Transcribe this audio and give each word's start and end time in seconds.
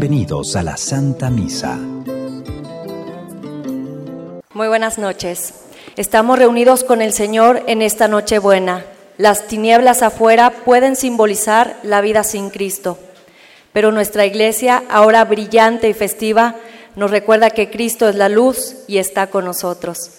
Bienvenidos 0.00 0.54
a 0.54 0.62
la 0.62 0.76
Santa 0.76 1.28
Misa. 1.28 1.76
Muy 4.54 4.68
buenas 4.68 4.96
noches. 4.96 5.54
Estamos 5.96 6.38
reunidos 6.38 6.84
con 6.84 7.02
el 7.02 7.12
Señor 7.12 7.64
en 7.66 7.82
esta 7.82 8.06
noche 8.06 8.38
buena. 8.38 8.84
Las 9.16 9.48
tinieblas 9.48 10.02
afuera 10.02 10.50
pueden 10.64 10.94
simbolizar 10.94 11.80
la 11.82 12.00
vida 12.00 12.22
sin 12.22 12.50
Cristo, 12.50 12.96
pero 13.72 13.90
nuestra 13.90 14.24
iglesia, 14.24 14.84
ahora 14.88 15.24
brillante 15.24 15.88
y 15.88 15.94
festiva, 15.94 16.54
nos 16.94 17.10
recuerda 17.10 17.50
que 17.50 17.68
Cristo 17.68 18.08
es 18.08 18.14
la 18.14 18.28
luz 18.28 18.76
y 18.86 18.98
está 18.98 19.26
con 19.26 19.46
nosotros. 19.46 20.12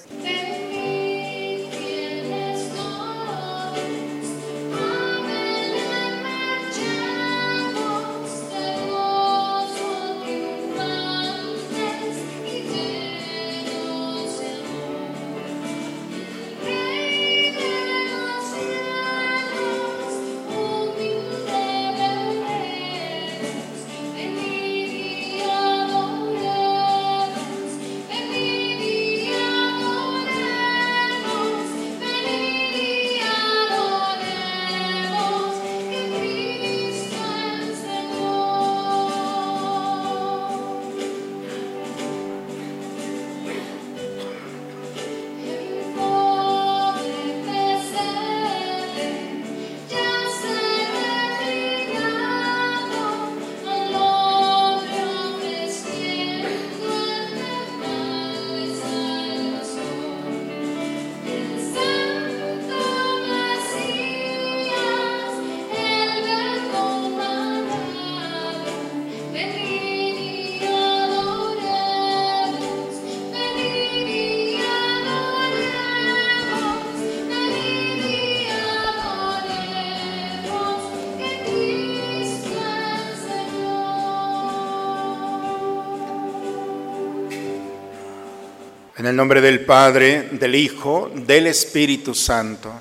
Nombre 89.20 89.42
del 89.42 89.66
Padre, 89.66 90.30
del 90.32 90.56
Hijo, 90.56 91.12
del 91.14 91.48
Espíritu 91.48 92.16
Santo. 92.16 92.72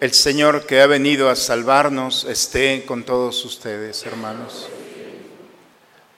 El 0.00 0.14
Señor 0.14 0.64
que 0.64 0.80
ha 0.80 0.86
venido 0.86 1.28
a 1.28 1.36
salvarnos 1.36 2.24
esté 2.24 2.86
con 2.86 3.02
todos 3.02 3.44
ustedes, 3.44 4.06
hermanos. 4.06 4.70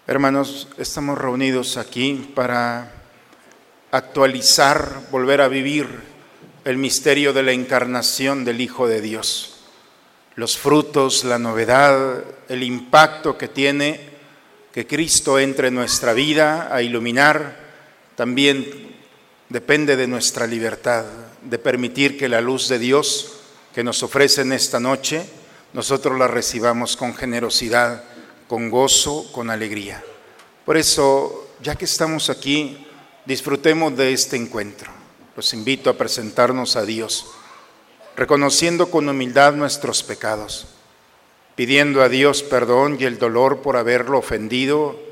Hermanos, 0.06 0.68
estamos 0.78 1.18
reunidos 1.18 1.76
aquí 1.76 2.30
para 2.36 2.92
actualizar, 3.90 5.08
volver 5.10 5.40
a 5.40 5.48
vivir 5.48 5.88
el 6.64 6.76
misterio 6.76 7.32
de 7.32 7.42
la 7.42 7.50
encarnación 7.50 8.44
del 8.44 8.60
Hijo 8.60 8.86
de 8.86 9.00
Dios. 9.00 9.56
Los 10.36 10.56
frutos, 10.56 11.24
la 11.24 11.40
novedad, 11.40 12.22
el 12.48 12.62
impacto 12.62 13.36
que 13.36 13.48
tiene 13.48 13.98
que 14.72 14.86
Cristo 14.86 15.40
entre 15.40 15.66
en 15.66 15.74
nuestra 15.74 16.12
vida 16.12 16.72
a 16.72 16.80
iluminar 16.80 17.56
también 18.14 18.94
depende 19.48 19.96
de 19.96 20.06
nuestra 20.06 20.46
libertad, 20.46 21.04
de 21.42 21.58
permitir 21.58 22.18
que 22.18 22.28
la 22.28 22.40
luz 22.40 22.68
de 22.68 22.78
Dios 22.78 23.32
que 23.74 23.84
nos 23.84 24.02
ofrece 24.02 24.42
en 24.42 24.52
esta 24.52 24.80
noche, 24.80 25.26
nosotros 25.72 26.18
la 26.18 26.28
recibamos 26.28 26.96
con 26.96 27.14
generosidad, 27.14 28.04
con 28.48 28.70
gozo, 28.70 29.30
con 29.32 29.50
alegría. 29.50 30.02
Por 30.64 30.76
eso, 30.76 31.50
ya 31.60 31.74
que 31.76 31.84
estamos 31.84 32.30
aquí, 32.30 32.86
disfrutemos 33.26 33.96
de 33.96 34.12
este 34.12 34.36
encuentro. 34.36 34.90
Los 35.36 35.52
invito 35.52 35.90
a 35.90 35.98
presentarnos 35.98 36.76
a 36.76 36.84
Dios, 36.84 37.26
reconociendo 38.16 38.90
con 38.90 39.08
humildad 39.08 39.52
nuestros 39.52 40.02
pecados, 40.02 40.68
pidiendo 41.54 42.02
a 42.02 42.08
Dios 42.08 42.42
perdón 42.42 42.96
y 42.98 43.04
el 43.04 43.18
dolor 43.18 43.60
por 43.60 43.76
haberlo 43.76 44.18
ofendido 44.18 45.05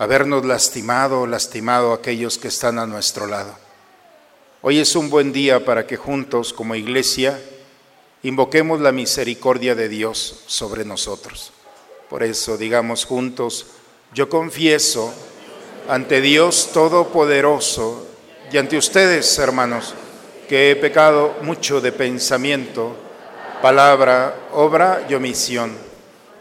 habernos 0.00 0.46
lastimado 0.46 1.20
o 1.20 1.26
lastimado 1.26 1.92
a 1.92 1.96
aquellos 1.96 2.38
que 2.38 2.48
están 2.48 2.78
a 2.78 2.86
nuestro 2.86 3.26
lado. 3.26 3.54
Hoy 4.62 4.78
es 4.78 4.96
un 4.96 5.10
buen 5.10 5.30
día 5.30 5.62
para 5.62 5.86
que 5.86 5.98
juntos, 5.98 6.54
como 6.54 6.74
iglesia, 6.74 7.38
invoquemos 8.22 8.80
la 8.80 8.92
misericordia 8.92 9.74
de 9.74 9.90
Dios 9.90 10.44
sobre 10.46 10.86
nosotros. 10.86 11.52
Por 12.08 12.22
eso 12.22 12.56
digamos 12.56 13.04
juntos, 13.04 13.66
yo 14.14 14.30
confieso 14.30 15.12
ante 15.86 16.22
Dios 16.22 16.70
Todopoderoso 16.72 18.06
y 18.50 18.56
ante 18.56 18.78
ustedes, 18.78 19.38
hermanos, 19.38 19.92
que 20.48 20.70
he 20.70 20.76
pecado 20.76 21.36
mucho 21.42 21.82
de 21.82 21.92
pensamiento, 21.92 22.96
palabra, 23.60 24.48
obra 24.52 25.06
y 25.10 25.12
omisión 25.12 25.89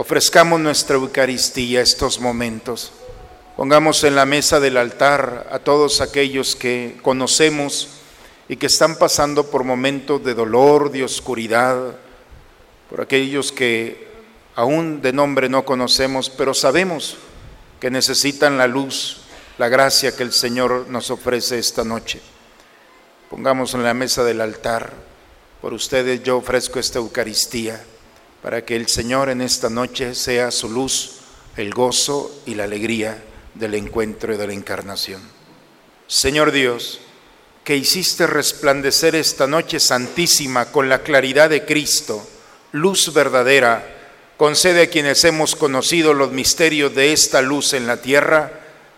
Ofrezcamos 0.00 0.58
nuestra 0.58 0.96
Eucaristía 0.96 1.82
estos 1.82 2.20
momentos. 2.20 2.90
Pongamos 3.54 4.02
en 4.02 4.14
la 4.14 4.24
mesa 4.24 4.58
del 4.58 4.78
altar 4.78 5.46
a 5.52 5.58
todos 5.58 6.00
aquellos 6.00 6.56
que 6.56 6.98
conocemos 7.02 7.86
y 8.48 8.56
que 8.56 8.64
están 8.64 8.96
pasando 8.96 9.50
por 9.50 9.62
momentos 9.62 10.24
de 10.24 10.32
dolor, 10.32 10.90
de 10.90 11.04
oscuridad, 11.04 11.96
por 12.88 13.02
aquellos 13.02 13.52
que 13.52 14.08
aún 14.54 15.02
de 15.02 15.12
nombre 15.12 15.50
no 15.50 15.66
conocemos, 15.66 16.30
pero 16.30 16.54
sabemos 16.54 17.18
que 17.78 17.90
necesitan 17.90 18.56
la 18.56 18.68
luz, 18.68 19.18
la 19.58 19.68
gracia 19.68 20.16
que 20.16 20.22
el 20.22 20.32
Señor 20.32 20.86
nos 20.88 21.10
ofrece 21.10 21.58
esta 21.58 21.84
noche. 21.84 22.22
Pongamos 23.28 23.74
en 23.74 23.84
la 23.84 23.92
mesa 23.92 24.24
del 24.24 24.40
altar, 24.40 24.94
por 25.60 25.74
ustedes 25.74 26.22
yo 26.22 26.38
ofrezco 26.38 26.78
esta 26.78 27.00
Eucaristía, 27.00 27.84
para 28.42 28.64
que 28.64 28.76
el 28.76 28.88
Señor 28.88 29.28
en 29.28 29.40
esta 29.40 29.70
noche 29.70 30.14
sea 30.14 30.50
su 30.50 30.68
luz, 30.68 31.16
el 31.56 31.72
gozo 31.72 32.42
y 32.46 32.54
la 32.54 32.64
alegría 32.64 33.22
del 33.54 33.74
encuentro 33.74 34.34
y 34.34 34.36
de 34.36 34.46
la 34.46 34.52
encarnación. 34.52 35.20
Señor 36.06 36.52
Dios, 36.52 37.00
que 37.64 37.76
hiciste 37.76 38.26
resplandecer 38.26 39.14
esta 39.14 39.46
noche 39.46 39.80
santísima 39.80 40.72
con 40.72 40.88
la 40.88 41.02
claridad 41.02 41.50
de 41.50 41.64
Cristo, 41.64 42.26
luz 42.72 43.12
verdadera, 43.12 43.96
Concede 44.40 44.84
a 44.84 44.86
quienes 44.88 45.22
hemos 45.24 45.54
conocido 45.54 46.14
los 46.14 46.32
misterios 46.32 46.94
de 46.94 47.12
esta 47.12 47.42
luz 47.42 47.74
en 47.74 47.86
la 47.86 47.98
tierra, 47.98 48.50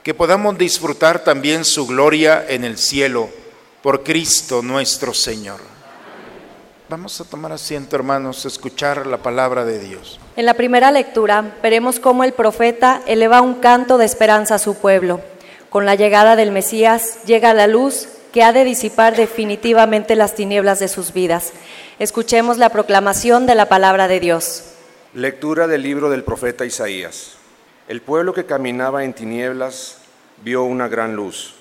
que 0.05 0.15
podamos 0.15 0.57
disfrutar 0.57 1.25
también 1.25 1.65
su 1.65 1.85
gloria 1.89 2.47
en 2.49 2.63
el 2.63 2.79
cielo, 2.79 3.29
por 3.83 4.05
Cristo 4.05 4.63
nuestro 4.63 5.13
Señor. 5.13 5.59
Vamos 6.93 7.19
a 7.23 7.25
tomar 7.25 7.53
asiento, 7.53 7.97
hermanos, 7.97 8.45
a 8.45 8.49
escuchar 8.49 9.07
la 9.07 9.17
palabra 9.17 9.65
de 9.65 9.79
Dios. 9.79 10.21
En 10.37 10.45
la 10.45 10.53
primera 10.53 10.91
lectura 10.91 11.55
veremos 11.63 11.99
cómo 11.99 12.23
el 12.23 12.35
profeta 12.35 13.01
eleva 13.07 13.41
un 13.41 13.55
canto 13.55 13.97
de 13.97 14.05
esperanza 14.05 14.57
a 14.57 14.59
su 14.59 14.75
pueblo. 14.75 15.23
Con 15.71 15.87
la 15.87 15.95
llegada 15.95 16.37
del 16.37 16.53
Mesías 16.53 17.25
llega 17.25 17.55
la 17.55 17.67
luz 17.67 18.09
que 18.31 18.43
ha 18.43 18.53
de 18.53 18.65
disipar 18.65 19.17
definitivamente 19.17 20.17
las 20.17 20.35
tinieblas 20.35 20.81
de 20.81 20.89
sus 20.89 21.15
vidas. 21.15 21.55
Escuchemos 21.99 22.59
la 22.59 22.69
proclamación 22.69 23.47
de 23.47 23.55
la 23.55 23.71
palabra 23.71 24.07
de 24.07 24.21
Dios. 24.21 24.65
Lectura 25.15 25.69
del 25.69 25.81
libro 25.81 26.11
del 26.11 26.25
profeta 26.25 26.67
Isaías. 26.67 27.37
El 27.89 28.03
pueblo 28.03 28.35
que 28.35 28.45
caminaba 28.45 29.03
en 29.03 29.15
tinieblas 29.15 29.97
vio 30.45 30.65
una 30.65 30.89
gran 30.89 31.17
luz. 31.17 31.55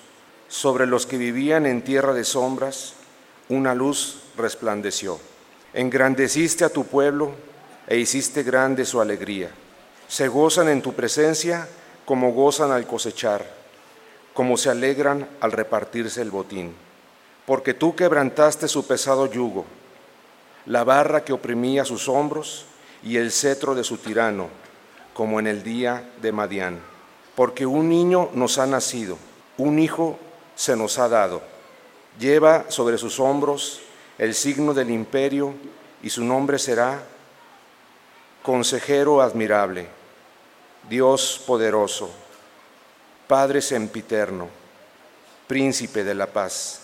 Sobre 0.48 0.86
los 0.86 1.06
que 1.06 1.16
vivían 1.16 1.64
en 1.64 1.80
tierra 1.80 2.12
de 2.12 2.24
sombras, 2.24 2.92
una 3.48 3.74
luz 3.74 4.21
resplandeció. 4.36 5.18
Engrandeciste 5.74 6.64
a 6.64 6.68
tu 6.68 6.84
pueblo 6.84 7.32
e 7.86 7.98
hiciste 7.98 8.42
grande 8.42 8.84
su 8.84 9.00
alegría. 9.00 9.50
Se 10.08 10.28
gozan 10.28 10.68
en 10.68 10.82
tu 10.82 10.92
presencia 10.92 11.68
como 12.04 12.32
gozan 12.32 12.70
al 12.70 12.86
cosechar, 12.86 13.44
como 14.34 14.56
se 14.56 14.70
alegran 14.70 15.28
al 15.40 15.52
repartirse 15.52 16.20
el 16.20 16.30
botín. 16.30 16.74
Porque 17.46 17.74
tú 17.74 17.96
quebrantaste 17.96 18.68
su 18.68 18.86
pesado 18.86 19.26
yugo, 19.26 19.64
la 20.66 20.84
barra 20.84 21.24
que 21.24 21.32
oprimía 21.32 21.84
sus 21.84 22.08
hombros, 22.08 22.66
y 23.02 23.16
el 23.16 23.32
cetro 23.32 23.74
de 23.74 23.84
su 23.84 23.98
tirano, 23.98 24.48
como 25.14 25.40
en 25.40 25.46
el 25.46 25.62
día 25.62 26.08
de 26.20 26.32
Madián. 26.32 26.80
Porque 27.34 27.66
un 27.66 27.88
niño 27.88 28.30
nos 28.34 28.58
ha 28.58 28.66
nacido, 28.66 29.18
un 29.58 29.78
hijo 29.78 30.18
se 30.54 30.76
nos 30.76 30.98
ha 30.98 31.08
dado. 31.08 31.42
Lleva 32.18 32.66
sobre 32.68 32.98
sus 32.98 33.18
hombros 33.18 33.80
el 34.22 34.36
signo 34.36 34.72
del 34.72 34.90
imperio 34.90 35.52
y 36.00 36.08
su 36.08 36.22
nombre 36.22 36.56
será 36.56 37.02
Consejero 38.40 39.20
admirable, 39.20 39.88
Dios 40.88 41.42
poderoso, 41.44 42.08
Padre 43.26 43.60
sempiterno, 43.60 44.46
Príncipe 45.48 46.04
de 46.04 46.14
la 46.14 46.28
paz, 46.28 46.82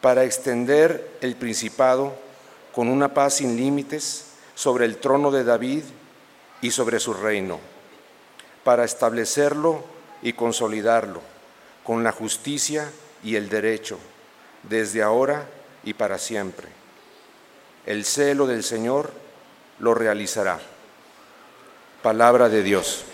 para 0.00 0.22
extender 0.22 1.18
el 1.20 1.34
principado 1.34 2.14
con 2.72 2.86
una 2.86 3.12
paz 3.12 3.34
sin 3.38 3.56
límites 3.56 4.26
sobre 4.54 4.84
el 4.84 4.98
trono 4.98 5.32
de 5.32 5.42
David 5.42 5.82
y 6.62 6.70
sobre 6.70 7.00
su 7.00 7.14
reino, 7.14 7.58
para 8.62 8.84
establecerlo 8.84 9.82
y 10.22 10.34
consolidarlo 10.34 11.20
con 11.82 12.04
la 12.04 12.12
justicia 12.12 12.92
y 13.24 13.34
el 13.34 13.48
derecho, 13.48 13.98
desde 14.62 15.02
ahora 15.02 15.48
y 15.84 15.94
para 15.94 16.18
siempre. 16.18 16.68
El 17.86 18.04
celo 18.04 18.46
del 18.46 18.62
Señor 18.62 19.12
lo 19.78 19.94
realizará. 19.94 20.60
Palabra 22.02 22.48
de 22.48 22.62
Dios. 22.62 23.04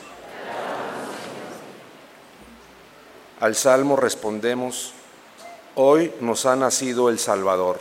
Al 3.40 3.54
salmo 3.54 3.96
respondemos, 3.96 4.92
hoy 5.74 6.12
nos 6.20 6.44
ha 6.46 6.56
nacido 6.56 7.08
el 7.08 7.18
Salvador 7.18 7.80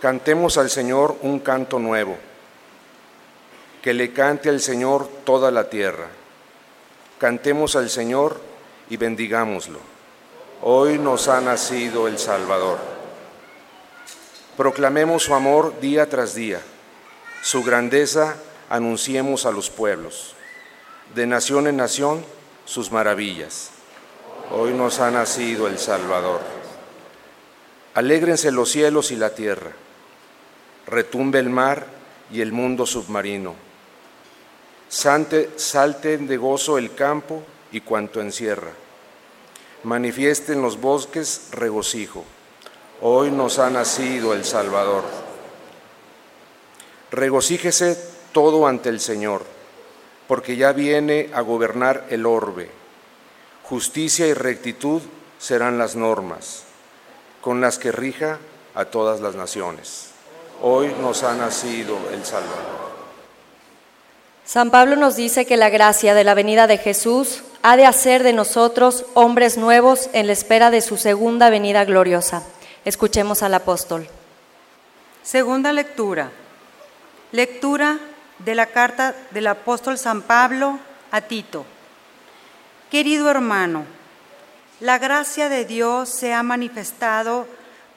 Cantemos 0.00 0.58
al 0.58 0.70
Señor 0.70 1.16
un 1.22 1.40
canto 1.40 1.80
nuevo, 1.80 2.16
que 3.82 3.92
le 3.92 4.12
cante 4.12 4.48
al 4.48 4.60
Señor 4.60 5.08
toda 5.24 5.50
la 5.50 5.68
tierra. 5.68 6.06
Cantemos 7.18 7.74
al 7.74 7.90
Señor 7.90 8.40
y 8.88 8.96
bendigámoslo. 8.96 9.80
Hoy 10.62 10.98
nos 10.98 11.28
ha 11.28 11.40
nacido 11.40 12.08
el 12.08 12.18
Salvador. 12.18 12.78
Proclamemos 14.56 15.22
su 15.22 15.34
amor 15.34 15.78
día 15.80 16.08
tras 16.08 16.34
día, 16.34 16.60
su 17.42 17.62
grandeza 17.62 18.36
anunciemos 18.68 19.46
a 19.46 19.52
los 19.52 19.70
pueblos, 19.70 20.34
de 21.14 21.26
nación 21.26 21.68
en 21.68 21.76
nación 21.76 22.24
sus 22.64 22.90
maravillas. 22.90 23.70
Hoy 24.50 24.72
nos 24.72 24.98
ha 24.98 25.10
nacido 25.10 25.68
el 25.68 25.78
Salvador. 25.78 26.40
Alégrense 27.94 28.50
los 28.50 28.70
cielos 28.70 29.12
y 29.12 29.16
la 29.16 29.34
tierra 29.34 29.72
retumbe 30.88 31.38
el 31.38 31.50
mar 31.50 31.86
y 32.32 32.40
el 32.40 32.52
mundo 32.52 32.86
submarino. 32.86 33.54
salten 34.88 36.26
de 36.26 36.36
gozo 36.36 36.78
el 36.78 36.94
campo 36.94 37.42
y 37.70 37.82
cuanto 37.82 38.20
encierra. 38.20 38.72
Manifiesten 39.84 40.60
los 40.60 40.80
bosques 40.80 41.48
regocijo. 41.52 42.24
Hoy 43.00 43.30
nos 43.30 43.58
ha 43.58 43.70
nacido 43.70 44.34
el 44.34 44.44
Salvador. 44.44 45.04
Regocíjese 47.12 47.96
todo 48.32 48.66
ante 48.66 48.88
el 48.88 49.00
Señor, 49.00 49.44
porque 50.26 50.56
ya 50.56 50.72
viene 50.72 51.30
a 51.32 51.42
gobernar 51.42 52.06
el 52.10 52.26
orbe. 52.26 52.70
Justicia 53.62 54.26
y 54.26 54.34
rectitud 54.34 55.00
serán 55.38 55.78
las 55.78 55.94
normas, 55.94 56.64
con 57.40 57.60
las 57.60 57.78
que 57.78 57.92
rija 57.92 58.38
a 58.74 58.86
todas 58.86 59.20
las 59.20 59.36
naciones. 59.36 60.10
Hoy 60.60 60.92
nos 61.00 61.22
ha 61.22 61.34
nacido 61.34 61.96
el 62.12 62.24
Salvador. 62.24 62.88
San 64.44 64.70
Pablo 64.70 64.96
nos 64.96 65.14
dice 65.14 65.46
que 65.46 65.56
la 65.56 65.68
gracia 65.68 66.14
de 66.14 66.24
la 66.24 66.34
venida 66.34 66.66
de 66.66 66.78
Jesús 66.78 67.42
ha 67.62 67.76
de 67.76 67.86
hacer 67.86 68.22
de 68.22 68.32
nosotros 68.32 69.04
hombres 69.14 69.58
nuevos 69.58 70.08
en 70.12 70.26
la 70.26 70.32
espera 70.32 70.70
de 70.70 70.80
su 70.80 70.96
segunda 70.96 71.50
venida 71.50 71.84
gloriosa. 71.84 72.42
Escuchemos 72.84 73.42
al 73.42 73.54
apóstol. 73.54 74.08
Segunda 75.22 75.72
lectura. 75.72 76.30
Lectura 77.32 77.98
de 78.38 78.54
la 78.54 78.66
carta 78.66 79.14
del 79.30 79.48
apóstol 79.48 79.98
San 79.98 80.22
Pablo 80.22 80.78
a 81.10 81.20
Tito. 81.20 81.66
Querido 82.90 83.30
hermano, 83.30 83.84
la 84.80 84.98
gracia 84.98 85.48
de 85.48 85.64
Dios 85.64 86.08
se 86.08 86.32
ha 86.32 86.42
manifestado 86.42 87.46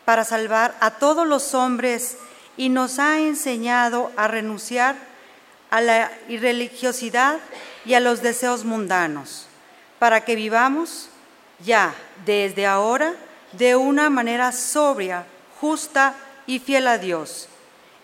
para 0.04 0.26
salvar 0.26 0.76
a 0.80 0.92
todos 0.92 1.28
los 1.28 1.54
hombres 1.54 2.18
y 2.58 2.70
nos 2.70 3.00
ha 3.00 3.20
enseñado 3.20 4.12
a 4.18 4.28
renunciar 4.28 4.96
a 5.70 5.80
la 5.80 6.12
irreligiosidad 6.28 7.38
y 7.86 7.94
a 7.94 8.00
los 8.00 8.22
deseos 8.22 8.66
mundanos, 8.66 9.48
para 10.02 10.26
que 10.26 10.36
vivamos 10.36 11.10
ya 11.64 11.94
desde 12.26 12.66
ahora 12.66 13.14
de 13.52 13.76
una 13.76 14.10
manera 14.10 14.52
sobria, 14.52 15.28
justa 15.60 16.16
y 16.48 16.58
fiel 16.58 16.88
a 16.88 16.98
Dios, 16.98 17.48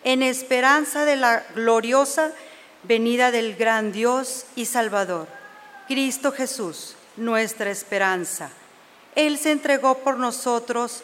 en 0.03 0.21
esperanza 0.21 1.05
de 1.05 1.15
la 1.15 1.43
gloriosa 1.55 2.33
venida 2.83 3.31
del 3.31 3.55
gran 3.55 3.91
Dios 3.91 4.45
y 4.55 4.65
Salvador, 4.65 5.27
Cristo 5.87 6.31
Jesús, 6.31 6.93
nuestra 7.15 7.71
esperanza. 7.71 8.51
Él 9.15 9.39
se 9.39 9.51
entregó 9.51 9.97
por 9.97 10.17
nosotros 10.17 11.01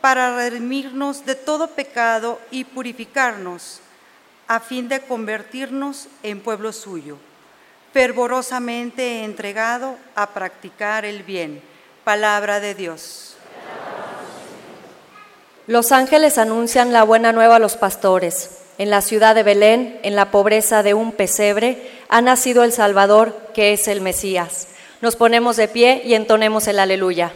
para 0.00 0.36
redimirnos 0.36 1.26
de 1.26 1.34
todo 1.34 1.70
pecado 1.70 2.40
y 2.52 2.62
purificarnos, 2.62 3.80
a 4.46 4.60
fin 4.60 4.88
de 4.88 5.00
convertirnos 5.00 6.06
en 6.22 6.38
pueblo 6.38 6.72
suyo, 6.72 7.18
fervorosamente 7.92 9.24
entregado 9.24 9.96
a 10.14 10.30
practicar 10.30 11.04
el 11.04 11.22
bien. 11.22 11.62
Palabra 12.04 12.60
de 12.60 12.74
Dios. 12.74 13.36
Los 15.66 15.92
ángeles 15.92 16.38
anuncian 16.38 16.92
la 16.92 17.02
buena 17.02 17.32
nueva 17.32 17.56
a 17.56 17.58
los 17.58 17.76
pastores. 17.76 18.62
En 18.78 18.90
la 18.90 19.02
ciudad 19.02 19.34
de 19.34 19.42
Belén, 19.42 20.00
en 20.02 20.16
la 20.16 20.30
pobreza 20.30 20.82
de 20.82 20.94
un 20.94 21.12
pesebre, 21.12 21.90
ha 22.08 22.22
nacido 22.22 22.64
el 22.64 22.72
Salvador, 22.72 23.50
que 23.52 23.72
es 23.72 23.88
el 23.88 24.00
Mesías. 24.00 24.68
Nos 25.00 25.16
ponemos 25.16 25.56
de 25.56 25.68
pie 25.68 26.00
y 26.04 26.14
entonemos 26.14 26.66
el 26.68 26.78
aleluya. 26.78 27.32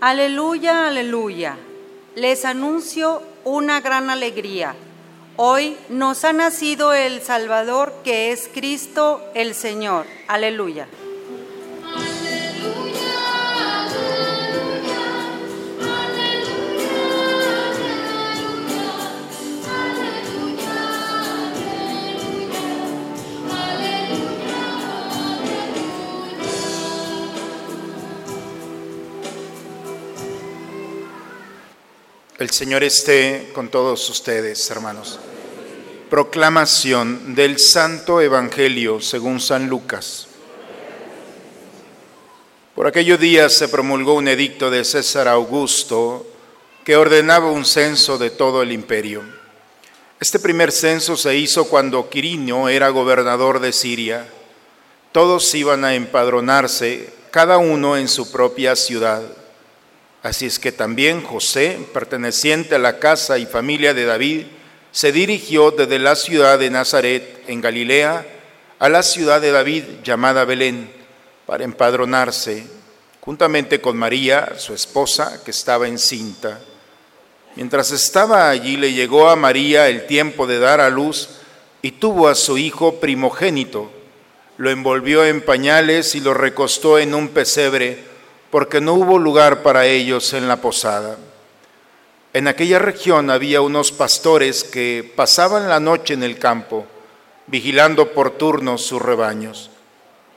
Aleluya, 0.00 0.86
aleluya. 0.86 1.58
Les 2.14 2.46
anuncio 2.46 3.22
una 3.44 3.82
gran 3.82 4.08
alegría. 4.08 4.74
Hoy 5.36 5.76
nos 5.90 6.24
ha 6.24 6.32
nacido 6.32 6.94
el 6.94 7.20
Salvador 7.20 7.92
que 8.02 8.32
es 8.32 8.48
Cristo 8.50 9.22
el 9.34 9.54
Señor. 9.54 10.06
Aleluya. 10.26 10.86
El 32.40 32.48
Señor 32.48 32.82
esté 32.82 33.50
con 33.52 33.68
todos 33.68 34.08
ustedes, 34.08 34.70
hermanos. 34.70 35.18
Proclamación 36.08 37.34
del 37.34 37.58
Santo 37.58 38.22
Evangelio 38.22 39.02
según 39.02 39.40
San 39.40 39.68
Lucas. 39.68 40.26
Por 42.74 42.86
aquellos 42.86 43.20
días 43.20 43.52
se 43.52 43.68
promulgó 43.68 44.14
un 44.14 44.26
edicto 44.26 44.70
de 44.70 44.86
César 44.86 45.28
Augusto 45.28 46.26
que 46.82 46.96
ordenaba 46.96 47.50
un 47.50 47.66
censo 47.66 48.16
de 48.16 48.30
todo 48.30 48.62
el 48.62 48.72
imperio. 48.72 49.22
Este 50.18 50.38
primer 50.38 50.72
censo 50.72 51.18
se 51.18 51.36
hizo 51.36 51.68
cuando 51.68 52.08
Quirinio 52.08 52.70
era 52.70 52.88
gobernador 52.88 53.60
de 53.60 53.74
Siria. 53.74 54.26
Todos 55.12 55.54
iban 55.54 55.84
a 55.84 55.94
empadronarse, 55.94 57.12
cada 57.32 57.58
uno 57.58 57.98
en 57.98 58.08
su 58.08 58.32
propia 58.32 58.76
ciudad. 58.76 59.20
Así 60.22 60.44
es 60.44 60.58
que 60.58 60.70
también 60.70 61.22
José, 61.22 61.78
perteneciente 61.94 62.74
a 62.74 62.78
la 62.78 62.98
casa 62.98 63.38
y 63.38 63.46
familia 63.46 63.94
de 63.94 64.04
David, 64.04 64.46
se 64.92 65.12
dirigió 65.12 65.70
desde 65.70 65.98
la 65.98 66.14
ciudad 66.14 66.58
de 66.58 66.68
Nazaret, 66.68 67.44
en 67.46 67.60
Galilea, 67.62 68.26
a 68.78 68.88
la 68.88 69.02
ciudad 69.02 69.40
de 69.40 69.50
David 69.50 69.84
llamada 70.04 70.44
Belén, 70.44 70.90
para 71.46 71.64
empadronarse, 71.64 72.66
juntamente 73.20 73.80
con 73.80 73.96
María, 73.96 74.58
su 74.58 74.74
esposa, 74.74 75.42
que 75.42 75.52
estaba 75.52 75.88
encinta. 75.88 76.60
Mientras 77.56 77.90
estaba 77.90 78.50
allí 78.50 78.76
le 78.76 78.92
llegó 78.92 79.28
a 79.28 79.36
María 79.36 79.88
el 79.88 80.06
tiempo 80.06 80.46
de 80.46 80.58
dar 80.58 80.80
a 80.80 80.90
luz 80.90 81.30
y 81.82 81.92
tuvo 81.92 82.28
a 82.28 82.34
su 82.34 82.58
hijo 82.58 83.00
primogénito. 83.00 83.90
Lo 84.58 84.70
envolvió 84.70 85.24
en 85.24 85.40
pañales 85.40 86.14
y 86.14 86.20
lo 86.20 86.34
recostó 86.34 86.98
en 86.98 87.14
un 87.14 87.28
pesebre 87.28 88.09
porque 88.50 88.80
no 88.80 88.94
hubo 88.94 89.18
lugar 89.18 89.62
para 89.62 89.86
ellos 89.86 90.32
en 90.32 90.48
la 90.48 90.56
posada. 90.56 91.16
En 92.32 92.48
aquella 92.48 92.78
región 92.78 93.30
había 93.30 93.60
unos 93.60 93.92
pastores 93.92 94.64
que 94.64 95.10
pasaban 95.16 95.68
la 95.68 95.80
noche 95.80 96.14
en 96.14 96.22
el 96.22 96.38
campo, 96.38 96.86
vigilando 97.46 98.12
por 98.12 98.32
turnos 98.32 98.82
sus 98.82 99.00
rebaños. 99.00 99.70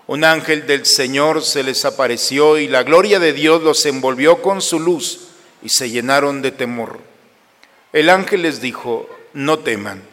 Un 0.05 0.24
ángel 0.24 0.67
del 0.67 0.86
Señor 0.86 1.43
se 1.43 1.63
les 1.63 1.86
apareció 1.86 2.58
y 2.58 2.67
la 2.67 2.84
gloria 2.84 3.20
de 3.20 3.34
Dios 3.34 3.62
los 3.63 3.86
envolvió 3.86 4.41
con 4.41 4.62
su 4.62 4.79
luz 4.79 5.27
y 5.62 5.70
se 5.70 5.89
llenaron 5.89 6.41
de 6.41 6.51
temor. 6.51 7.00
El 7.93 8.10
ángel 8.10 8.41
les 8.41 8.60
dijo, 8.60 9.08
no 9.34 9.60
teman, 9.60 10.03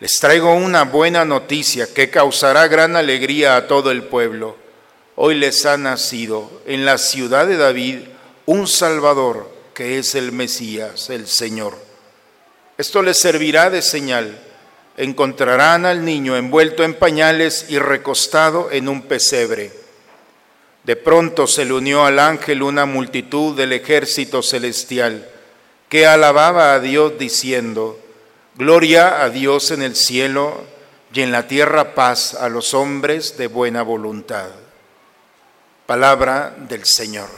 les 0.00 0.12
traigo 0.20 0.54
una 0.54 0.84
buena 0.84 1.24
noticia 1.24 1.92
que 1.92 2.10
causará 2.10 2.68
gran 2.68 2.94
alegría 2.96 3.56
a 3.56 3.66
todo 3.66 3.90
el 3.90 4.02
pueblo 4.02 4.67
Hoy 5.20 5.34
les 5.34 5.66
ha 5.66 5.76
nacido 5.76 6.48
en 6.64 6.84
la 6.84 6.96
ciudad 6.96 7.48
de 7.48 7.56
David 7.56 8.02
un 8.46 8.68
Salvador 8.68 9.50
que 9.74 9.98
es 9.98 10.14
el 10.14 10.30
Mesías, 10.30 11.10
el 11.10 11.26
Señor. 11.26 11.76
Esto 12.76 13.02
les 13.02 13.18
servirá 13.18 13.68
de 13.68 13.82
señal. 13.82 14.38
Encontrarán 14.96 15.86
al 15.86 16.04
niño 16.04 16.36
envuelto 16.36 16.84
en 16.84 16.94
pañales 16.94 17.66
y 17.68 17.80
recostado 17.80 18.70
en 18.70 18.88
un 18.88 19.02
pesebre. 19.02 19.72
De 20.84 20.94
pronto 20.94 21.48
se 21.48 21.64
le 21.64 21.72
unió 21.72 22.04
al 22.04 22.20
ángel 22.20 22.62
una 22.62 22.86
multitud 22.86 23.56
del 23.56 23.72
ejército 23.72 24.40
celestial 24.40 25.28
que 25.88 26.06
alababa 26.06 26.74
a 26.74 26.78
Dios 26.78 27.18
diciendo, 27.18 27.98
Gloria 28.54 29.20
a 29.24 29.30
Dios 29.30 29.72
en 29.72 29.82
el 29.82 29.96
cielo 29.96 30.62
y 31.12 31.22
en 31.22 31.32
la 31.32 31.48
tierra 31.48 31.96
paz 31.96 32.34
a 32.34 32.48
los 32.48 32.72
hombres 32.72 33.36
de 33.36 33.48
buena 33.48 33.82
voluntad. 33.82 34.50
Palabra 35.88 36.54
del 36.68 36.84
Señor. 36.84 37.30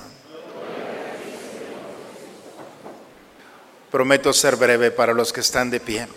Prometo 3.93 4.33
ser 4.33 4.57
breve 4.57 4.91
para 4.91 5.15
los 5.15 5.33
que 5.33 5.39
están 5.39 5.71
de 5.71 5.79
pie. 5.79 6.09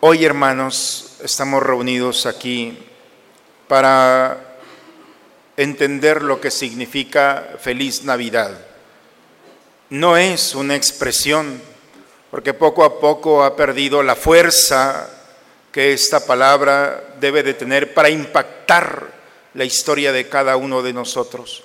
Hoy, 0.00 0.26
hermanos, 0.26 1.16
estamos 1.22 1.62
reunidos 1.62 2.26
aquí 2.26 2.78
para 3.68 4.58
entender 5.56 6.20
lo 6.22 6.42
que 6.42 6.50
significa 6.50 7.54
feliz 7.58 8.04
Navidad. 8.04 8.58
No 9.88 10.18
es 10.18 10.54
una 10.54 10.76
expresión, 10.76 11.58
porque 12.30 12.52
poco 12.52 12.84
a 12.84 13.00
poco 13.00 13.44
ha 13.44 13.56
perdido 13.56 14.02
la 14.02 14.14
fuerza 14.14 15.08
que 15.72 15.94
esta 15.94 16.26
palabra 16.26 17.14
debe 17.18 17.42
de 17.42 17.54
tener 17.54 17.94
para 17.94 18.10
impactar 18.10 19.13
la 19.54 19.64
historia 19.64 20.12
de 20.12 20.28
cada 20.28 20.56
uno 20.56 20.82
de 20.82 20.92
nosotros. 20.92 21.62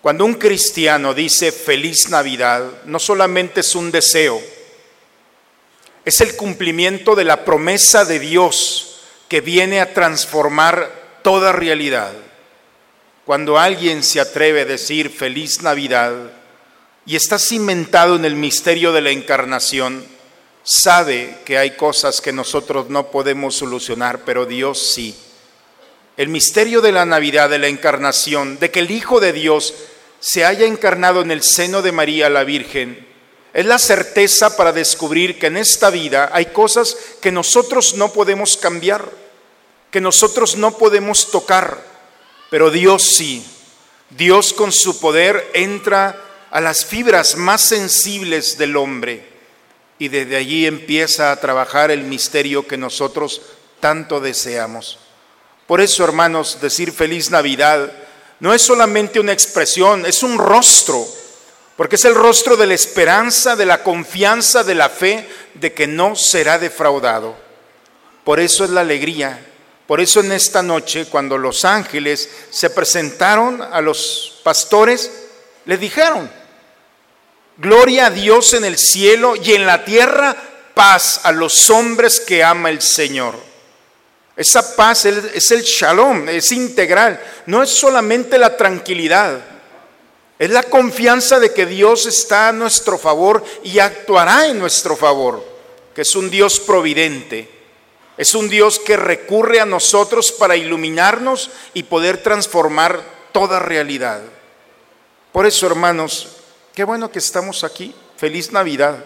Cuando 0.00 0.24
un 0.24 0.34
cristiano 0.34 1.14
dice 1.14 1.52
feliz 1.52 2.08
Navidad, 2.08 2.82
no 2.84 2.98
solamente 2.98 3.60
es 3.60 3.74
un 3.74 3.90
deseo, 3.90 4.40
es 6.04 6.20
el 6.20 6.36
cumplimiento 6.36 7.14
de 7.14 7.24
la 7.24 7.44
promesa 7.44 8.04
de 8.04 8.18
Dios 8.18 9.00
que 9.28 9.40
viene 9.40 9.80
a 9.80 9.94
transformar 9.94 11.20
toda 11.22 11.52
realidad. 11.52 12.12
Cuando 13.24 13.58
alguien 13.58 14.02
se 14.02 14.20
atreve 14.20 14.62
a 14.62 14.66
decir 14.66 15.08
feliz 15.08 15.62
Navidad 15.62 16.12
y 17.06 17.14
está 17.14 17.38
cimentado 17.38 18.16
en 18.16 18.24
el 18.24 18.34
misterio 18.34 18.92
de 18.92 19.00
la 19.00 19.10
encarnación, 19.10 20.04
sabe 20.64 21.38
que 21.44 21.58
hay 21.58 21.76
cosas 21.76 22.20
que 22.20 22.32
nosotros 22.32 22.90
no 22.90 23.12
podemos 23.12 23.54
solucionar, 23.54 24.24
pero 24.24 24.44
Dios 24.44 24.92
sí 24.94 25.16
el 26.16 26.28
misterio 26.28 26.80
de 26.80 26.92
la 26.92 27.06
Navidad, 27.06 27.50
de 27.50 27.58
la 27.58 27.68
encarnación, 27.68 28.58
de 28.58 28.70
que 28.70 28.80
el 28.80 28.90
Hijo 28.90 29.20
de 29.20 29.32
Dios 29.32 29.74
se 30.20 30.44
haya 30.44 30.66
encarnado 30.66 31.22
en 31.22 31.30
el 31.30 31.42
seno 31.42 31.82
de 31.82 31.92
María 31.92 32.28
la 32.28 32.44
Virgen, 32.44 33.06
es 33.54 33.66
la 33.66 33.78
certeza 33.78 34.56
para 34.56 34.72
descubrir 34.72 35.38
que 35.38 35.46
en 35.46 35.58
esta 35.58 35.90
vida 35.90 36.30
hay 36.32 36.46
cosas 36.46 36.96
que 37.20 37.30
nosotros 37.30 37.94
no 37.94 38.12
podemos 38.12 38.56
cambiar, 38.56 39.10
que 39.90 40.00
nosotros 40.00 40.56
no 40.56 40.78
podemos 40.78 41.30
tocar, 41.30 41.84
pero 42.50 42.70
Dios 42.70 43.02
sí. 43.02 43.44
Dios 44.08 44.52
con 44.52 44.72
su 44.72 45.00
poder 45.00 45.50
entra 45.54 46.22
a 46.50 46.60
las 46.60 46.84
fibras 46.84 47.36
más 47.36 47.62
sensibles 47.62 48.58
del 48.58 48.76
hombre 48.76 49.24
y 49.98 50.08
desde 50.08 50.36
allí 50.36 50.66
empieza 50.66 51.32
a 51.32 51.40
trabajar 51.40 51.90
el 51.90 52.02
misterio 52.02 52.66
que 52.66 52.76
nosotros 52.76 53.40
tanto 53.80 54.20
deseamos. 54.20 54.98
Por 55.66 55.80
eso, 55.80 56.04
hermanos, 56.04 56.58
decir 56.60 56.92
feliz 56.92 57.30
Navidad 57.30 57.92
no 58.40 58.52
es 58.52 58.62
solamente 58.62 59.20
una 59.20 59.32
expresión, 59.32 60.04
es 60.04 60.22
un 60.22 60.36
rostro, 60.36 61.06
porque 61.76 61.96
es 61.96 62.04
el 62.04 62.14
rostro 62.14 62.56
de 62.56 62.66
la 62.66 62.74
esperanza, 62.74 63.56
de 63.56 63.66
la 63.66 63.82
confianza, 63.82 64.64
de 64.64 64.74
la 64.74 64.88
fe, 64.88 65.28
de 65.54 65.72
que 65.72 65.86
no 65.86 66.16
será 66.16 66.58
defraudado. 66.58 67.36
Por 68.24 68.40
eso 68.40 68.64
es 68.64 68.70
la 68.70 68.80
alegría. 68.80 69.46
Por 69.86 70.00
eso 70.00 70.20
en 70.20 70.32
esta 70.32 70.62
noche, 70.62 71.06
cuando 71.06 71.36
los 71.38 71.64
ángeles 71.64 72.28
se 72.50 72.70
presentaron 72.70 73.62
a 73.62 73.80
los 73.80 74.40
pastores, 74.42 75.10
les 75.64 75.78
dijeron, 75.78 76.30
Gloria 77.58 78.06
a 78.06 78.10
Dios 78.10 78.54
en 78.54 78.64
el 78.64 78.78
cielo 78.78 79.34
y 79.36 79.52
en 79.52 79.66
la 79.66 79.84
tierra, 79.84 80.34
paz 80.74 81.20
a 81.24 81.32
los 81.32 81.68
hombres 81.70 82.18
que 82.20 82.42
ama 82.42 82.70
el 82.70 82.80
Señor. 82.80 83.51
Esa 84.42 84.74
paz 84.74 85.04
es 85.04 85.50
el 85.52 85.62
shalom, 85.62 86.28
es 86.28 86.50
integral, 86.50 87.20
no 87.46 87.62
es 87.62 87.70
solamente 87.70 88.38
la 88.38 88.56
tranquilidad, 88.56 89.40
es 90.36 90.50
la 90.50 90.64
confianza 90.64 91.38
de 91.38 91.52
que 91.52 91.64
Dios 91.64 92.06
está 92.06 92.48
a 92.48 92.52
nuestro 92.52 92.98
favor 92.98 93.44
y 93.62 93.78
actuará 93.78 94.48
en 94.48 94.58
nuestro 94.58 94.96
favor, 94.96 95.46
que 95.94 96.02
es 96.02 96.16
un 96.16 96.28
Dios 96.28 96.58
providente, 96.58 97.48
es 98.16 98.34
un 98.34 98.48
Dios 98.48 98.80
que 98.80 98.96
recurre 98.96 99.60
a 99.60 99.66
nosotros 99.66 100.32
para 100.32 100.56
iluminarnos 100.56 101.50
y 101.72 101.84
poder 101.84 102.22
transformar 102.22 103.00
toda 103.30 103.60
realidad. 103.60 104.22
Por 105.30 105.46
eso, 105.46 105.66
hermanos, 105.68 106.42
Qué 106.74 106.84
bueno 106.84 107.10
que 107.10 107.18
estamos 107.18 107.64
aquí. 107.64 107.94
Feliz 108.16 108.50
Navidad. 108.50 109.04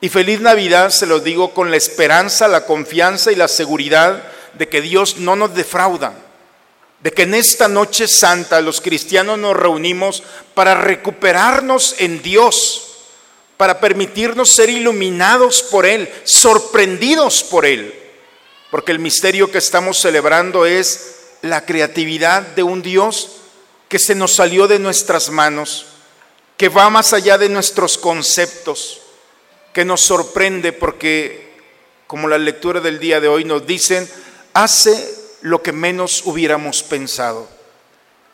Y 0.00 0.08
feliz 0.08 0.40
Navidad 0.40 0.90
se 0.90 1.06
lo 1.06 1.20
digo 1.20 1.54
con 1.54 1.70
la 1.70 1.76
esperanza, 1.76 2.48
la 2.48 2.66
confianza 2.66 3.30
y 3.30 3.36
la 3.36 3.46
seguridad 3.46 4.24
de 4.54 4.68
que 4.68 4.80
Dios 4.80 5.18
no 5.18 5.36
nos 5.36 5.54
defrauda. 5.54 6.14
De 7.00 7.12
que 7.12 7.22
en 7.22 7.34
esta 7.34 7.68
noche 7.68 8.06
santa 8.06 8.60
los 8.60 8.80
cristianos 8.80 9.38
nos 9.38 9.56
reunimos 9.56 10.22
para 10.54 10.74
recuperarnos 10.74 11.96
en 11.98 12.22
Dios, 12.22 12.98
para 13.56 13.80
permitirnos 13.80 14.50
ser 14.50 14.70
iluminados 14.70 15.62
por 15.62 15.84
Él, 15.84 16.08
sorprendidos 16.24 17.42
por 17.42 17.66
Él. 17.66 17.94
Porque 18.70 18.92
el 18.92 18.98
misterio 18.98 19.50
que 19.50 19.58
estamos 19.58 19.98
celebrando 19.98 20.64
es 20.64 21.16
la 21.42 21.64
creatividad 21.64 22.42
de 22.42 22.62
un 22.62 22.82
Dios 22.82 23.30
que 23.88 23.98
se 23.98 24.14
nos 24.14 24.34
salió 24.34 24.68
de 24.68 24.78
nuestras 24.78 25.28
manos 25.28 25.86
que 26.62 26.68
va 26.68 26.88
más 26.90 27.12
allá 27.12 27.38
de 27.38 27.48
nuestros 27.48 27.98
conceptos, 27.98 29.00
que 29.72 29.84
nos 29.84 30.00
sorprende 30.00 30.72
porque, 30.72 31.54
como 32.06 32.28
la 32.28 32.38
lectura 32.38 32.78
del 32.78 33.00
día 33.00 33.20
de 33.20 33.26
hoy 33.26 33.44
nos 33.44 33.66
dicen, 33.66 34.08
hace 34.54 35.14
lo 35.40 35.62
que 35.62 35.72
menos 35.72 36.22
hubiéramos 36.24 36.82
pensado. 36.82 37.48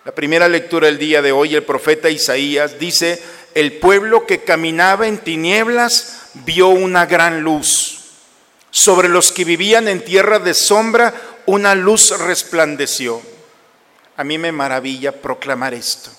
La 0.05 0.13
primera 0.13 0.49
lectura 0.49 0.87
del 0.87 0.99
día 0.99 1.23
de 1.23 1.33
hoy, 1.33 1.55
el 1.55 1.65
profeta 1.65 2.11
Isaías 2.11 2.79
dice, 2.79 3.23
el 3.55 3.75
pueblo 3.75 4.27
que 4.27 4.45
caminaba 4.45 5.07
en 5.07 5.19
tinieblas 5.19 6.31
vio 6.47 6.69
una 6.69 7.07
gran 7.07 7.43
luz. 7.43 8.01
Sobre 8.71 9.09
los 9.09 9.33
que 9.33 9.45
vivían 9.45 9.89
en 9.89 10.05
tierra 10.05 10.39
de 10.39 10.55
sombra, 10.55 11.15
una 11.47 11.75
luz 11.75 12.19
resplandeció. 12.19 13.21
A 14.17 14.25
mí 14.25 14.39
me 14.39 14.53
maravilla 14.53 15.13
proclamar 15.13 15.75
esto 15.75 16.11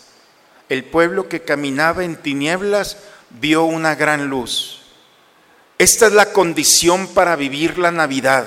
el 0.70 0.86
pueblo 0.86 1.28
que 1.28 1.42
caminaba 1.42 2.04
en 2.04 2.16
tinieblas 2.16 2.98
vio 3.32 3.64
una 3.64 3.96
gran 3.96 4.28
luz. 4.28 4.82
Esta 5.80 6.08
es 6.08 6.14
la 6.14 6.32
condición 6.32 7.08
para 7.08 7.36
vivir 7.36 7.80
la 7.80 7.92
Navidad, 7.92 8.46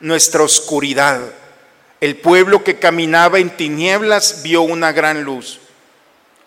nuestra 0.00 0.42
oscuridad. 0.42 1.20
El 2.00 2.16
pueblo 2.16 2.64
que 2.64 2.78
caminaba 2.78 3.38
en 3.38 3.56
tinieblas 3.56 4.42
vio 4.42 4.62
una 4.62 4.92
gran 4.92 5.24
luz. 5.24 5.60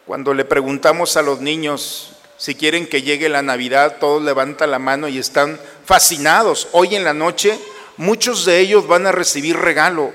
Cuando 0.06 0.34
le 0.34 0.46
preguntamos 0.46 1.18
a 1.18 1.22
los 1.22 1.42
niños 1.42 2.14
si 2.38 2.54
quieren 2.54 2.88
que 2.88 3.02
llegue 3.02 3.30
la 3.30 3.42
Navidad, 3.42 3.98
todos 4.00 4.22
levantan 4.22 4.70
la 4.70 4.78
mano 4.78 5.08
y 5.08 5.18
están 5.18 5.60
fascinados. 5.86 6.68
Hoy 6.72 6.96
en 6.96 7.04
la 7.04 7.14
noche 7.14 7.60
muchos 7.98 8.46
de 8.46 8.60
ellos 8.60 8.88
van 8.88 9.08
a 9.08 9.12
recibir 9.12 9.58
regalo, 9.58 10.14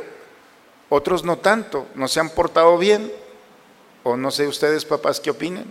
otros 0.88 1.24
no 1.24 1.38
tanto, 1.38 1.86
no 1.94 2.06
se 2.06 2.20
han 2.20 2.30
portado 2.30 2.78
bien. 2.78 3.12
O 4.04 4.16
no 4.16 4.30
sé 4.30 4.46
ustedes 4.46 4.84
papás 4.84 5.20
qué 5.20 5.30
opinen. 5.30 5.64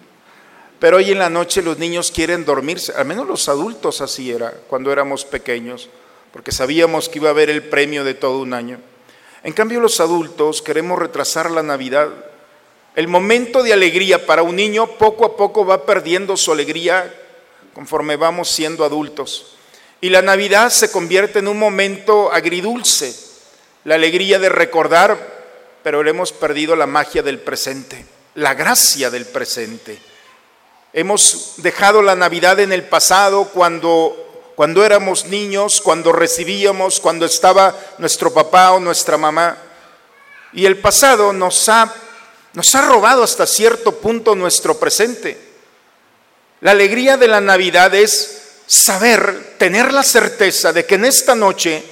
Pero 0.79 0.97
hoy 0.97 1.11
en 1.11 1.19
la 1.19 1.29
noche 1.29 1.61
los 1.61 1.77
niños 1.77 2.11
quieren 2.11 2.43
dormirse, 2.43 2.91
al 2.93 3.05
menos 3.05 3.27
los 3.27 3.47
adultos 3.49 4.01
así 4.01 4.31
era 4.31 4.51
cuando 4.67 4.91
éramos 4.91 5.25
pequeños, 5.25 5.89
porque 6.31 6.51
sabíamos 6.51 7.09
que 7.09 7.19
iba 7.19 7.29
a 7.29 7.31
haber 7.31 7.49
el 7.49 7.63
premio 7.63 8.03
de 8.03 8.13
todo 8.13 8.39
un 8.39 8.53
año. 8.53 8.79
En 9.43 9.53
cambio 9.53 9.79
los 9.79 9.99
adultos 9.99 10.61
queremos 10.61 10.99
retrasar 10.99 11.51
la 11.51 11.63
Navidad. 11.63 12.09
El 12.95 13.07
momento 13.07 13.63
de 13.63 13.73
alegría 13.73 14.25
para 14.25 14.43
un 14.43 14.55
niño 14.55 14.87
poco 14.97 15.25
a 15.25 15.35
poco 15.35 15.65
va 15.65 15.85
perdiendo 15.85 16.37
su 16.37 16.51
alegría 16.51 17.13
conforme 17.73 18.15
vamos 18.15 18.49
siendo 18.49 18.85
adultos. 18.85 19.55
Y 19.99 20.09
la 20.09 20.21
Navidad 20.21 20.69
se 20.69 20.91
convierte 20.91 21.39
en 21.39 21.47
un 21.47 21.59
momento 21.59 22.31
agridulce, 22.31 23.15
la 23.83 23.95
alegría 23.95 24.39
de 24.39 24.49
recordar, 24.49 25.17
pero 25.83 26.07
hemos 26.07 26.31
perdido 26.31 26.75
la 26.75 26.87
magia 26.87 27.23
del 27.23 27.39
presente 27.39 28.05
la 28.35 28.53
gracia 28.53 29.09
del 29.09 29.25
presente. 29.25 29.99
Hemos 30.93 31.53
dejado 31.57 32.01
la 32.01 32.15
Navidad 32.15 32.59
en 32.59 32.71
el 32.71 32.83
pasado 32.83 33.45
cuando, 33.45 34.30
cuando 34.61 34.85
éramos 34.85 35.25
niños, 35.25 35.81
cuando 35.81 36.11
recibíamos, 36.11 36.99
cuando 36.99 37.25
estaba 37.25 37.75
nuestro 37.97 38.31
papá 38.31 38.73
o 38.73 38.79
nuestra 38.79 39.17
mamá. 39.17 39.57
Y 40.53 40.67
el 40.67 40.77
pasado 40.77 41.33
nos 41.33 41.67
ha, 41.67 41.91
nos 42.53 42.75
ha 42.75 42.83
robado 42.83 43.23
hasta 43.23 43.47
cierto 43.47 43.93
punto 43.93 44.35
nuestro 44.35 44.77
presente. 44.77 45.35
La 46.59 46.69
alegría 46.69 47.17
de 47.17 47.27
la 47.27 47.41
Navidad 47.41 47.95
es 47.95 48.59
saber, 48.67 49.55
tener 49.57 49.91
la 49.91 50.03
certeza 50.03 50.71
de 50.71 50.85
que 50.85 50.93
en 50.93 51.05
esta 51.05 51.33
noche, 51.33 51.83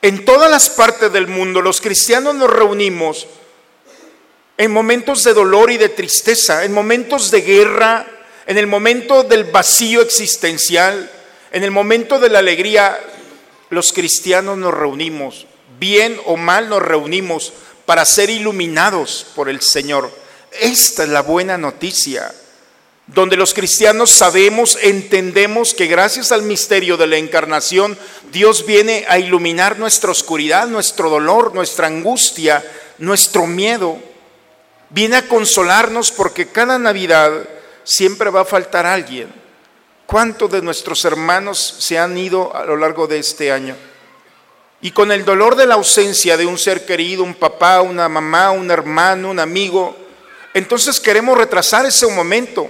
en 0.00 0.24
todas 0.24 0.48
las 0.48 0.70
partes 0.70 1.12
del 1.12 1.26
mundo, 1.26 1.60
los 1.60 1.80
cristianos 1.80 2.36
nos 2.36 2.50
reunimos 2.50 3.26
en 4.58 4.70
momentos 4.70 5.24
de 5.24 5.34
dolor 5.34 5.72
y 5.72 5.76
de 5.76 5.88
tristeza, 5.88 6.62
en 6.62 6.72
momentos 6.72 7.32
de 7.32 7.40
guerra, 7.40 8.06
en 8.46 8.58
el 8.58 8.68
momento 8.68 9.24
del 9.24 9.42
vacío 9.42 10.02
existencial, 10.02 11.10
en 11.52 11.64
el 11.64 11.70
momento 11.70 12.18
de 12.18 12.30
la 12.30 12.40
alegría, 12.40 12.98
los 13.68 13.92
cristianos 13.92 14.58
nos 14.58 14.72
reunimos, 14.72 15.46
bien 15.78 16.18
o 16.24 16.36
mal 16.36 16.68
nos 16.68 16.82
reunimos 16.82 17.52
para 17.84 18.04
ser 18.04 18.30
iluminados 18.30 19.26
por 19.34 19.48
el 19.48 19.60
Señor. 19.60 20.10
Esta 20.60 21.04
es 21.04 21.10
la 21.10 21.22
buena 21.22 21.58
noticia, 21.58 22.34
donde 23.06 23.36
los 23.36 23.52
cristianos 23.52 24.10
sabemos, 24.10 24.78
entendemos 24.80 25.74
que 25.74 25.86
gracias 25.86 26.32
al 26.32 26.42
misterio 26.42 26.96
de 26.96 27.06
la 27.06 27.16
encarnación, 27.18 27.98
Dios 28.32 28.64
viene 28.64 29.04
a 29.08 29.18
iluminar 29.18 29.78
nuestra 29.78 30.10
oscuridad, 30.10 30.66
nuestro 30.68 31.10
dolor, 31.10 31.54
nuestra 31.54 31.86
angustia, 31.86 32.64
nuestro 32.98 33.46
miedo 33.46 33.98
viene 34.88 35.16
a 35.16 35.28
consolarnos 35.28 36.10
porque 36.12 36.46
cada 36.46 36.78
Navidad 36.78 37.46
siempre 37.84 38.30
va 38.30 38.42
a 38.42 38.46
faltar 38.46 38.86
alguien. 38.86 39.41
¿Cuántos 40.12 40.50
de 40.50 40.60
nuestros 40.60 41.06
hermanos 41.06 41.76
se 41.78 41.98
han 41.98 42.18
ido 42.18 42.54
a 42.54 42.66
lo 42.66 42.76
largo 42.76 43.06
de 43.06 43.18
este 43.18 43.50
año? 43.50 43.74
Y 44.82 44.90
con 44.90 45.10
el 45.10 45.24
dolor 45.24 45.56
de 45.56 45.64
la 45.64 45.76
ausencia 45.76 46.36
de 46.36 46.44
un 46.44 46.58
ser 46.58 46.84
querido, 46.84 47.24
un 47.24 47.32
papá, 47.32 47.80
una 47.80 48.10
mamá, 48.10 48.50
un 48.50 48.70
hermano, 48.70 49.30
un 49.30 49.38
amigo, 49.38 49.96
entonces 50.52 51.00
queremos 51.00 51.38
retrasar 51.38 51.86
ese 51.86 52.06
momento 52.08 52.68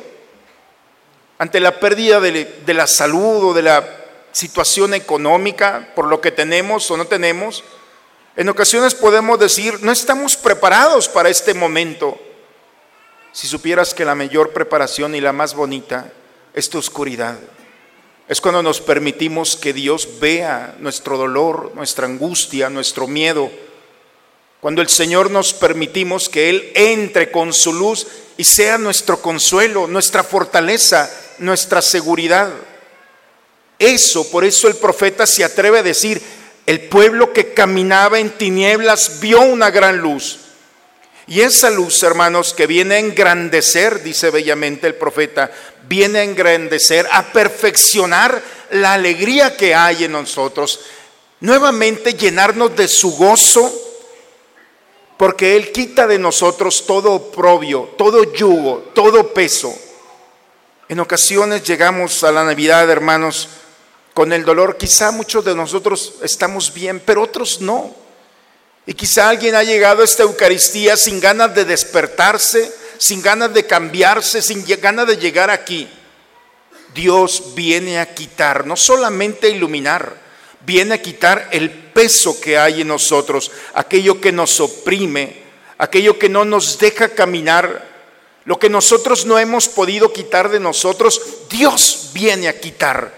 ante 1.37 1.59
la 1.59 1.81
pérdida 1.81 2.21
de, 2.21 2.63
la 2.69 2.87
salud 2.87 3.47
o 3.47 3.53
de 3.53 3.63
la 3.63 3.89
situación 4.31 4.95
económica 4.95 5.91
por 5.97 6.07
lo 6.07 6.21
que 6.21 6.31
tenemos 6.31 6.89
o 6.93 6.97
no 6.97 7.09
tenemos 7.09 7.65
en 8.37 8.49
ocasiones 8.51 8.95
podemos 8.95 9.41
decir, 9.41 9.83
no 9.83 9.91
estamos 9.91 10.37
preparados 10.37 11.09
para 11.09 11.29
este 11.29 11.55
momento. 11.55 12.21
Si 13.33 13.49
supieras 13.49 13.95
que 13.95 14.05
la 14.05 14.15
mayor 14.15 14.53
preparación 14.53 15.17
y 15.17 15.21
la 15.21 15.33
más 15.33 15.55
bonita 15.55 16.13
es 16.55 16.69
tu 16.69 16.79
oscuridad. 16.79 17.38
Es 18.29 18.41
cuando 18.41 18.62
nos 18.62 18.81
permitimos 18.81 19.57
que 19.57 19.73
Dios 19.73 20.09
vea 20.21 20.77
nuestro 20.79 21.19
dolor, 21.19 21.73
nuestra 21.75 22.07
angustia, 22.07 22.71
nuestro 22.71 23.07
miedo. 23.07 23.51
Cuando 24.61 24.81
el 24.81 24.88
Señor 24.88 25.31
nos 25.31 25.53
permitimos 25.53 26.29
que 26.29 26.49
Él 26.49 26.73
entre 26.75 27.31
con 27.31 27.53
su 27.53 27.73
luz 27.73 28.07
y 28.37 28.45
sea 28.45 28.79
nuestro 28.79 29.21
consuelo, 29.21 29.87
nuestra 29.87 30.23
fortaleza, 30.23 31.11
nuestra 31.38 31.83
seguridad. 31.83 32.51
Eso, 33.79 34.31
por 34.31 34.45
eso 34.45 34.69
el 34.69 34.77
profeta 34.77 35.27
se 35.27 35.45
atreve 35.45 35.81
a 35.81 35.83
decir, 35.83 36.23
el 36.67 36.83
pueblo 36.83 37.33
que 37.33 37.53
caminaba 37.53 38.21
en 38.21 38.31
tinieblas 38.31 39.21
vio 39.21 39.41
una 39.41 39.71
gran 39.71 39.99
luz. 39.99 40.38
Y 41.27 41.41
esa 41.41 41.71
luz, 41.71 42.03
hermanos, 42.03 42.53
que 42.53 42.67
viene 42.67 42.97
a 42.97 42.99
engrandecer, 42.99 44.03
dice 44.03 44.31
bellamente 44.31 44.87
el 44.87 44.95
profeta, 44.95 45.51
viene 45.88 46.21
a 46.21 46.25
engrandecer, 46.25 47.09
a 47.11 47.33
perfeccionar 47.33 48.42
la 48.71 48.95
alegría 48.95 49.57
que 49.57 49.75
hay 49.75 50.05
en 50.05 50.12
nosotros, 50.12 50.81
nuevamente 51.40 52.14
llenarnos 52.14 52.75
de 52.77 52.88
su 52.88 53.16
gozo, 53.16 53.71
porque 55.16 55.57
Él 55.57 55.71
quita 55.73 56.07
de 56.07 56.18
nosotros 56.18 56.85
todo 56.87 57.12
oprobio, 57.12 57.90
todo 57.97 58.33
yugo, 58.33 58.90
todo 58.95 59.33
peso. 59.33 59.73
En 60.88 61.01
ocasiones 61.01 61.62
llegamos 61.62 62.25
a 62.25 62.33
la 62.33 62.45
Navidad, 62.45 62.90
hermanos, 62.90 63.49
con 64.14 64.33
el 64.33 64.45
dolor. 64.45 64.77
Quizá 64.77 65.11
muchos 65.11 65.45
de 65.45 65.55
nosotros 65.55 66.14
estamos 66.23 66.75
bien, 66.75 67.01
pero 67.01 67.23
otros 67.23 67.61
no. 67.61 67.95
Y 68.85 68.95
quizá 68.95 69.29
alguien 69.29 69.55
ha 69.55 69.62
llegado 69.62 70.03
a 70.03 70.05
esta 70.05 70.25
Eucaristía 70.25 70.97
sin 70.97 71.21
ganas 71.21 71.55
de 71.55 71.64
despertarse, 71.64 72.73
sin 73.03 73.21
ganas 73.21 73.53
de 73.53 73.67
cambiarse, 73.67 74.41
sin 74.41 74.65
ganas 74.81 75.09
de 75.09 75.17
llegar 75.17 75.51
aquí. 75.51 75.88
Dios 76.95 77.53
viene 77.57 77.99
a 77.99 78.15
quitar, 78.15 78.65
no 78.65 78.77
solamente 78.77 79.49
a 79.49 79.51
iluminar, 79.51 80.15
viene 80.61 80.95
a 80.95 81.03
quitar 81.03 81.49
el 81.51 81.69
peso 81.69 82.41
que 82.41 82.57
hay 82.57 82.83
en 82.83 82.88
nosotros, 82.88 83.51
aquello 83.75 84.21
que 84.21 84.31
nos 84.31 84.61
oprime, 84.61 85.43
aquello 85.79 86.17
que 86.17 86.29
no 86.29 86.45
nos 86.45 86.79
deja 86.79 87.09
caminar, 87.09 87.91
lo 88.45 88.61
que 88.61 88.69
nosotros 88.69 89.27
no 89.27 89.37
hemos 89.37 89.69
podido 89.69 90.12
quitar 90.12 90.49
de 90.49 90.61
nosotros, 90.61 91.21
Dios 91.51 92.11
viene 92.15 92.47
a 92.47 92.61
quitar. 92.61 93.12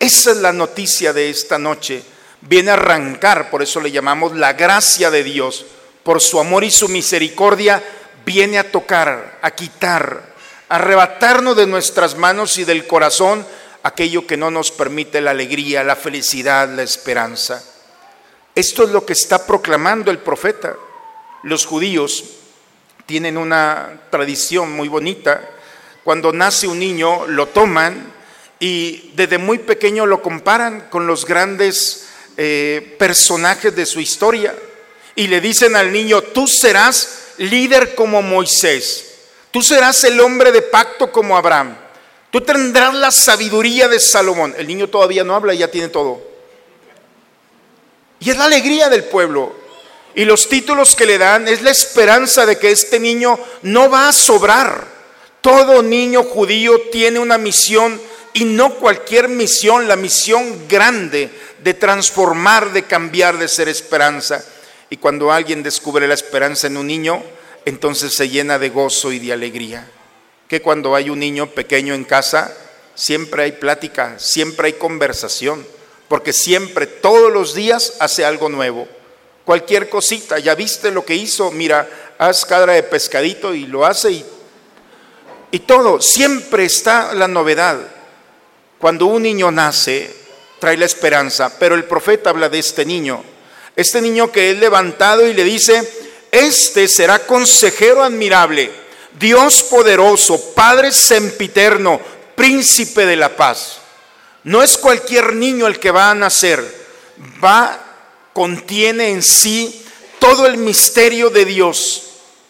Esa 0.00 0.30
es 0.30 0.38
la 0.38 0.54
noticia 0.54 1.12
de 1.12 1.28
esta 1.28 1.58
noche. 1.58 2.02
Viene 2.40 2.70
a 2.70 2.74
arrancar, 2.74 3.50
por 3.50 3.62
eso 3.62 3.78
le 3.82 3.90
llamamos 3.90 4.34
la 4.34 4.54
gracia 4.54 5.10
de 5.10 5.22
Dios. 5.22 5.66
Por 6.02 6.22
su 6.22 6.40
amor 6.40 6.64
y 6.64 6.70
su 6.70 6.88
misericordia 6.88 7.82
viene 8.28 8.58
a 8.58 8.70
tocar, 8.70 9.38
a 9.40 9.50
quitar, 9.52 10.22
a 10.68 10.76
arrebatarnos 10.76 11.56
de 11.56 11.66
nuestras 11.66 12.14
manos 12.14 12.58
y 12.58 12.64
del 12.64 12.86
corazón 12.86 13.42
aquello 13.82 14.26
que 14.26 14.36
no 14.36 14.50
nos 14.50 14.70
permite 14.70 15.22
la 15.22 15.30
alegría, 15.30 15.82
la 15.82 15.96
felicidad, 15.96 16.68
la 16.68 16.82
esperanza. 16.82 17.64
Esto 18.54 18.84
es 18.84 18.90
lo 18.90 19.06
que 19.06 19.14
está 19.14 19.46
proclamando 19.46 20.10
el 20.10 20.18
profeta. 20.18 20.76
Los 21.42 21.64
judíos 21.64 22.22
tienen 23.06 23.38
una 23.38 23.98
tradición 24.10 24.72
muy 24.72 24.88
bonita. 24.88 25.48
Cuando 26.04 26.30
nace 26.30 26.68
un 26.68 26.78
niño, 26.78 27.26
lo 27.28 27.46
toman 27.48 28.12
y 28.60 29.12
desde 29.16 29.38
muy 29.38 29.56
pequeño 29.56 30.04
lo 30.04 30.20
comparan 30.20 30.90
con 30.90 31.06
los 31.06 31.24
grandes 31.24 32.08
eh, 32.36 32.94
personajes 32.98 33.74
de 33.74 33.86
su 33.86 34.00
historia. 34.00 34.54
Y 35.14 35.28
le 35.28 35.40
dicen 35.40 35.76
al 35.76 35.90
niño, 35.90 36.20
tú 36.20 36.46
serás 36.46 37.27
líder 37.38 37.94
como 37.94 38.22
Moisés, 38.22 39.14
tú 39.50 39.62
serás 39.62 40.04
el 40.04 40.20
hombre 40.20 40.52
de 40.52 40.62
pacto 40.62 41.10
como 41.10 41.36
Abraham. 41.36 41.76
Tú 42.30 42.42
tendrás 42.42 42.94
la 42.94 43.10
sabiduría 43.10 43.88
de 43.88 43.98
Salomón. 43.98 44.54
El 44.58 44.66
niño 44.66 44.88
todavía 44.88 45.24
no 45.24 45.34
habla 45.34 45.54
y 45.54 45.58
ya 45.58 45.70
tiene 45.70 45.88
todo. 45.88 46.20
Y 48.20 48.30
es 48.30 48.36
la 48.36 48.44
alegría 48.44 48.88
del 48.88 49.04
pueblo. 49.04 49.54
Y 50.14 50.24
los 50.24 50.48
títulos 50.48 50.94
que 50.94 51.06
le 51.06 51.16
dan 51.16 51.48
es 51.48 51.62
la 51.62 51.70
esperanza 51.70 52.44
de 52.44 52.58
que 52.58 52.70
este 52.70 52.98
niño 52.98 53.38
no 53.62 53.88
va 53.88 54.08
a 54.08 54.12
sobrar. 54.12 54.86
Todo 55.40 55.82
niño 55.82 56.24
judío 56.24 56.80
tiene 56.90 57.18
una 57.18 57.38
misión 57.38 58.00
y 58.34 58.44
no 58.44 58.74
cualquier 58.74 59.28
misión, 59.28 59.88
la 59.88 59.96
misión 59.96 60.68
grande 60.68 61.30
de 61.62 61.74
transformar, 61.74 62.72
de 62.72 62.82
cambiar, 62.82 63.38
de 63.38 63.48
ser 63.48 63.68
esperanza. 63.68 64.44
Y 64.90 64.96
cuando 64.96 65.32
alguien 65.32 65.62
descubre 65.62 66.08
la 66.08 66.14
esperanza 66.14 66.66
en 66.66 66.76
un 66.76 66.86
niño, 66.86 67.22
entonces 67.64 68.14
se 68.14 68.28
llena 68.28 68.58
de 68.58 68.70
gozo 68.70 69.12
y 69.12 69.18
de 69.18 69.32
alegría 69.32 69.88
que 70.48 70.62
cuando 70.62 70.94
hay 70.94 71.10
un 71.10 71.20
niño 71.20 71.48
pequeño 71.48 71.94
en 71.94 72.04
casa, 72.04 72.56
siempre 72.94 73.42
hay 73.44 73.52
plática, 73.52 74.18
siempre 74.18 74.68
hay 74.68 74.72
conversación, 74.72 75.64
porque 76.08 76.32
siempre, 76.32 76.86
todos 76.86 77.30
los 77.30 77.54
días, 77.54 77.94
hace 78.00 78.24
algo 78.24 78.48
nuevo. 78.48 78.88
Cualquier 79.44 79.90
cosita, 79.90 80.38
ya 80.38 80.54
viste 80.54 80.90
lo 80.90 81.04
que 81.04 81.14
hizo, 81.14 81.50
mira, 81.50 81.88
haz 82.16 82.46
cadra 82.46 82.72
de 82.72 82.82
pescadito 82.82 83.54
y 83.54 83.66
lo 83.66 83.84
hace 83.84 84.10
y, 84.10 84.26
y 85.50 85.58
todo, 85.60 86.00
siempre 86.00 86.64
está 86.64 87.12
la 87.14 87.28
novedad. 87.28 87.78
Cuando 88.78 89.06
un 89.06 89.22
niño 89.22 89.50
nace, 89.50 90.10
trae 90.58 90.78
la 90.78 90.86
esperanza, 90.86 91.58
pero 91.58 91.74
el 91.74 91.84
profeta 91.84 92.30
habla 92.30 92.48
de 92.48 92.58
este 92.58 92.86
niño, 92.86 93.22
este 93.78 94.02
niño 94.02 94.32
que 94.32 94.50
es 94.50 94.58
levantado 94.58 95.24
y 95.24 95.32
le 95.32 95.44
dice, 95.44 95.88
este 96.32 96.88
será 96.88 97.20
consejero 97.20 98.02
admirable 98.02 98.70
Dios 99.18 99.62
poderoso, 99.62 100.52
Padre 100.54 100.90
sempiterno, 100.90 102.00
príncipe 102.34 103.06
de 103.06 103.14
la 103.14 103.36
paz. 103.36 103.78
No 104.42 104.62
es 104.62 104.76
cualquier 104.76 105.34
niño 105.34 105.68
el 105.68 105.78
que 105.78 105.92
va 105.92 106.10
a 106.10 106.14
nacer, 106.14 106.64
va, 107.42 107.78
contiene 108.32 109.10
en 109.10 109.22
sí 109.22 109.84
todo 110.18 110.46
el 110.46 110.56
misterio 110.56 111.30
de 111.30 111.44
Dios 111.44 112.04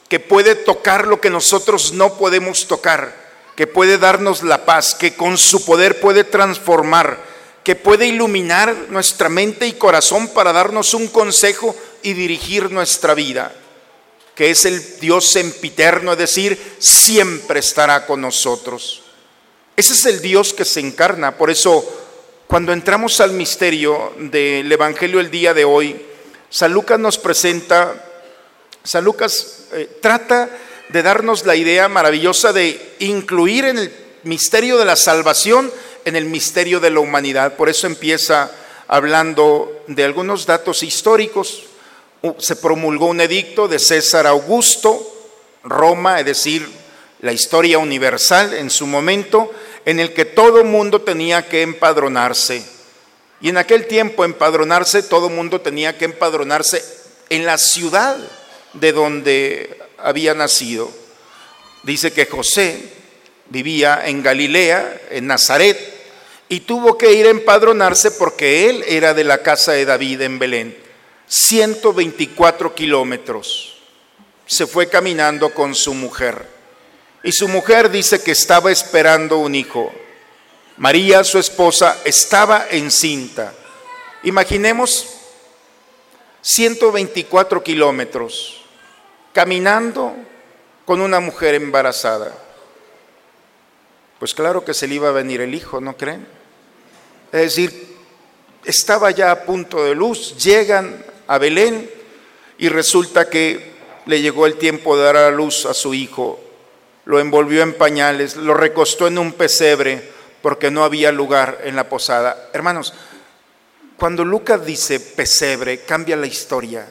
que 0.08 0.18
puede 0.20 0.54
tocar 0.54 1.06
lo 1.06 1.20
que 1.20 1.28
nosotros 1.28 1.92
no 1.92 2.14
podemos 2.14 2.66
tocar, 2.66 3.14
que 3.54 3.66
puede 3.66 3.98
darnos 3.98 4.42
la 4.42 4.64
paz, 4.64 4.94
que 4.94 5.14
con 5.14 5.36
su 5.36 5.64
poder 5.64 6.00
puede 6.00 6.24
transformar, 6.24 7.18
que 7.64 7.76
puede 7.76 8.06
iluminar 8.06 8.74
nuestra 8.88 9.28
mente 9.28 9.66
y 9.66 9.72
corazón 9.72 10.28
para 10.28 10.52
darnos 10.52 10.94
un 10.94 11.08
consejo 11.08 11.74
y 12.02 12.14
dirigir 12.14 12.70
nuestra 12.70 13.14
vida 13.14 13.52
que 14.38 14.52
es 14.52 14.66
el 14.66 15.00
Dios 15.00 15.26
sempiterno, 15.26 16.12
es 16.12 16.18
decir, 16.18 16.76
siempre 16.78 17.58
estará 17.58 18.06
con 18.06 18.20
nosotros. 18.20 19.02
Ese 19.74 19.94
es 19.94 20.06
el 20.06 20.20
Dios 20.20 20.54
que 20.54 20.64
se 20.64 20.78
encarna. 20.78 21.36
Por 21.36 21.50
eso, 21.50 21.84
cuando 22.46 22.72
entramos 22.72 23.20
al 23.20 23.32
misterio 23.32 24.12
del 24.16 24.70
Evangelio 24.70 25.18
el 25.18 25.32
día 25.32 25.54
de 25.54 25.64
hoy, 25.64 26.00
San 26.50 26.72
Lucas 26.72 27.00
nos 27.00 27.18
presenta, 27.18 28.00
San 28.84 29.02
Lucas 29.02 29.64
eh, 29.72 29.98
trata 30.00 30.48
de 30.88 31.02
darnos 31.02 31.44
la 31.44 31.56
idea 31.56 31.88
maravillosa 31.88 32.52
de 32.52 32.94
incluir 33.00 33.64
en 33.64 33.78
el 33.78 33.92
misterio 34.22 34.78
de 34.78 34.84
la 34.84 34.94
salvación, 34.94 35.68
en 36.08 36.16
el 36.16 36.24
misterio 36.24 36.80
de 36.80 36.90
la 36.90 37.00
humanidad. 37.00 37.54
Por 37.56 37.68
eso 37.68 37.86
empieza 37.86 38.50
hablando 38.86 39.82
de 39.86 40.04
algunos 40.04 40.46
datos 40.46 40.82
históricos, 40.82 41.64
se 42.38 42.56
promulgó 42.56 43.06
un 43.06 43.20
edicto 43.20 43.68
de 43.68 43.78
César 43.78 44.26
Augusto, 44.26 45.14
Roma, 45.62 46.18
es 46.18 46.26
decir, 46.26 46.68
la 47.20 47.32
historia 47.32 47.78
universal 47.78 48.54
en 48.54 48.70
su 48.70 48.86
momento, 48.86 49.52
en 49.84 50.00
el 50.00 50.12
que 50.14 50.24
todo 50.24 50.64
mundo 50.64 51.02
tenía 51.02 51.48
que 51.48 51.62
empadronarse. 51.62 52.64
Y 53.40 53.50
en 53.50 53.58
aquel 53.58 53.86
tiempo 53.86 54.24
empadronarse, 54.24 55.02
todo 55.02 55.28
mundo 55.28 55.60
tenía 55.60 55.96
que 55.96 56.06
empadronarse 56.06 56.84
en 57.30 57.46
la 57.46 57.58
ciudad 57.58 58.16
de 58.72 58.92
donde 58.92 59.78
había 59.98 60.34
nacido. 60.34 60.90
Dice 61.84 62.12
que 62.12 62.26
José 62.26 62.82
vivía 63.48 64.02
en 64.06 64.22
Galilea, 64.22 65.02
en 65.10 65.26
Nazaret, 65.26 65.97
y 66.48 66.60
tuvo 66.60 66.96
que 66.96 67.12
ir 67.12 67.26
a 67.26 67.30
empadronarse 67.30 68.10
porque 68.12 68.70
él 68.70 68.84
era 68.86 69.14
de 69.14 69.24
la 69.24 69.42
casa 69.42 69.72
de 69.72 69.84
David 69.84 70.22
en 70.22 70.38
Belén. 70.38 70.76
124 71.26 72.74
kilómetros. 72.74 73.76
Se 74.46 74.66
fue 74.66 74.88
caminando 74.88 75.52
con 75.52 75.74
su 75.74 75.92
mujer. 75.92 76.46
Y 77.22 77.32
su 77.32 77.48
mujer 77.48 77.90
dice 77.90 78.22
que 78.22 78.32
estaba 78.32 78.72
esperando 78.72 79.38
un 79.38 79.54
hijo. 79.54 79.92
María, 80.78 81.22
su 81.24 81.38
esposa, 81.38 81.98
estaba 82.04 82.66
encinta. 82.70 83.52
Imaginemos 84.22 85.06
124 86.40 87.62
kilómetros 87.62 88.64
caminando 89.34 90.14
con 90.86 91.00
una 91.00 91.20
mujer 91.20 91.54
embarazada. 91.54 92.32
Pues 94.18 94.34
claro 94.34 94.64
que 94.64 94.74
se 94.74 94.88
le 94.88 94.94
iba 94.94 95.08
a 95.08 95.12
venir 95.12 95.40
el 95.40 95.54
hijo, 95.54 95.80
¿no 95.80 95.96
creen? 95.96 96.37
Es 97.32 97.40
decir, 97.40 97.96
estaba 98.64 99.10
ya 99.10 99.30
a 99.30 99.44
punto 99.44 99.84
de 99.84 99.94
luz, 99.94 100.36
llegan 100.36 101.04
a 101.26 101.38
Belén 101.38 101.90
y 102.58 102.68
resulta 102.68 103.28
que 103.28 103.72
le 104.06 104.22
llegó 104.22 104.46
el 104.46 104.56
tiempo 104.56 104.96
de 104.96 105.04
dar 105.04 105.16
a 105.16 105.30
luz 105.30 105.66
a 105.66 105.74
su 105.74 105.94
hijo. 105.94 106.40
Lo 107.04 107.20
envolvió 107.20 107.62
en 107.62 107.74
pañales, 107.74 108.36
lo 108.36 108.54
recostó 108.54 109.06
en 109.06 109.18
un 109.18 109.32
pesebre 109.32 110.02
porque 110.42 110.70
no 110.70 110.84
había 110.84 111.12
lugar 111.12 111.60
en 111.64 111.76
la 111.76 111.88
posada. 111.88 112.50
Hermanos, 112.52 112.94
cuando 113.98 114.24
Lucas 114.24 114.64
dice 114.64 115.00
pesebre, 115.00 115.80
cambia 115.80 116.16
la 116.16 116.26
historia. 116.26 116.88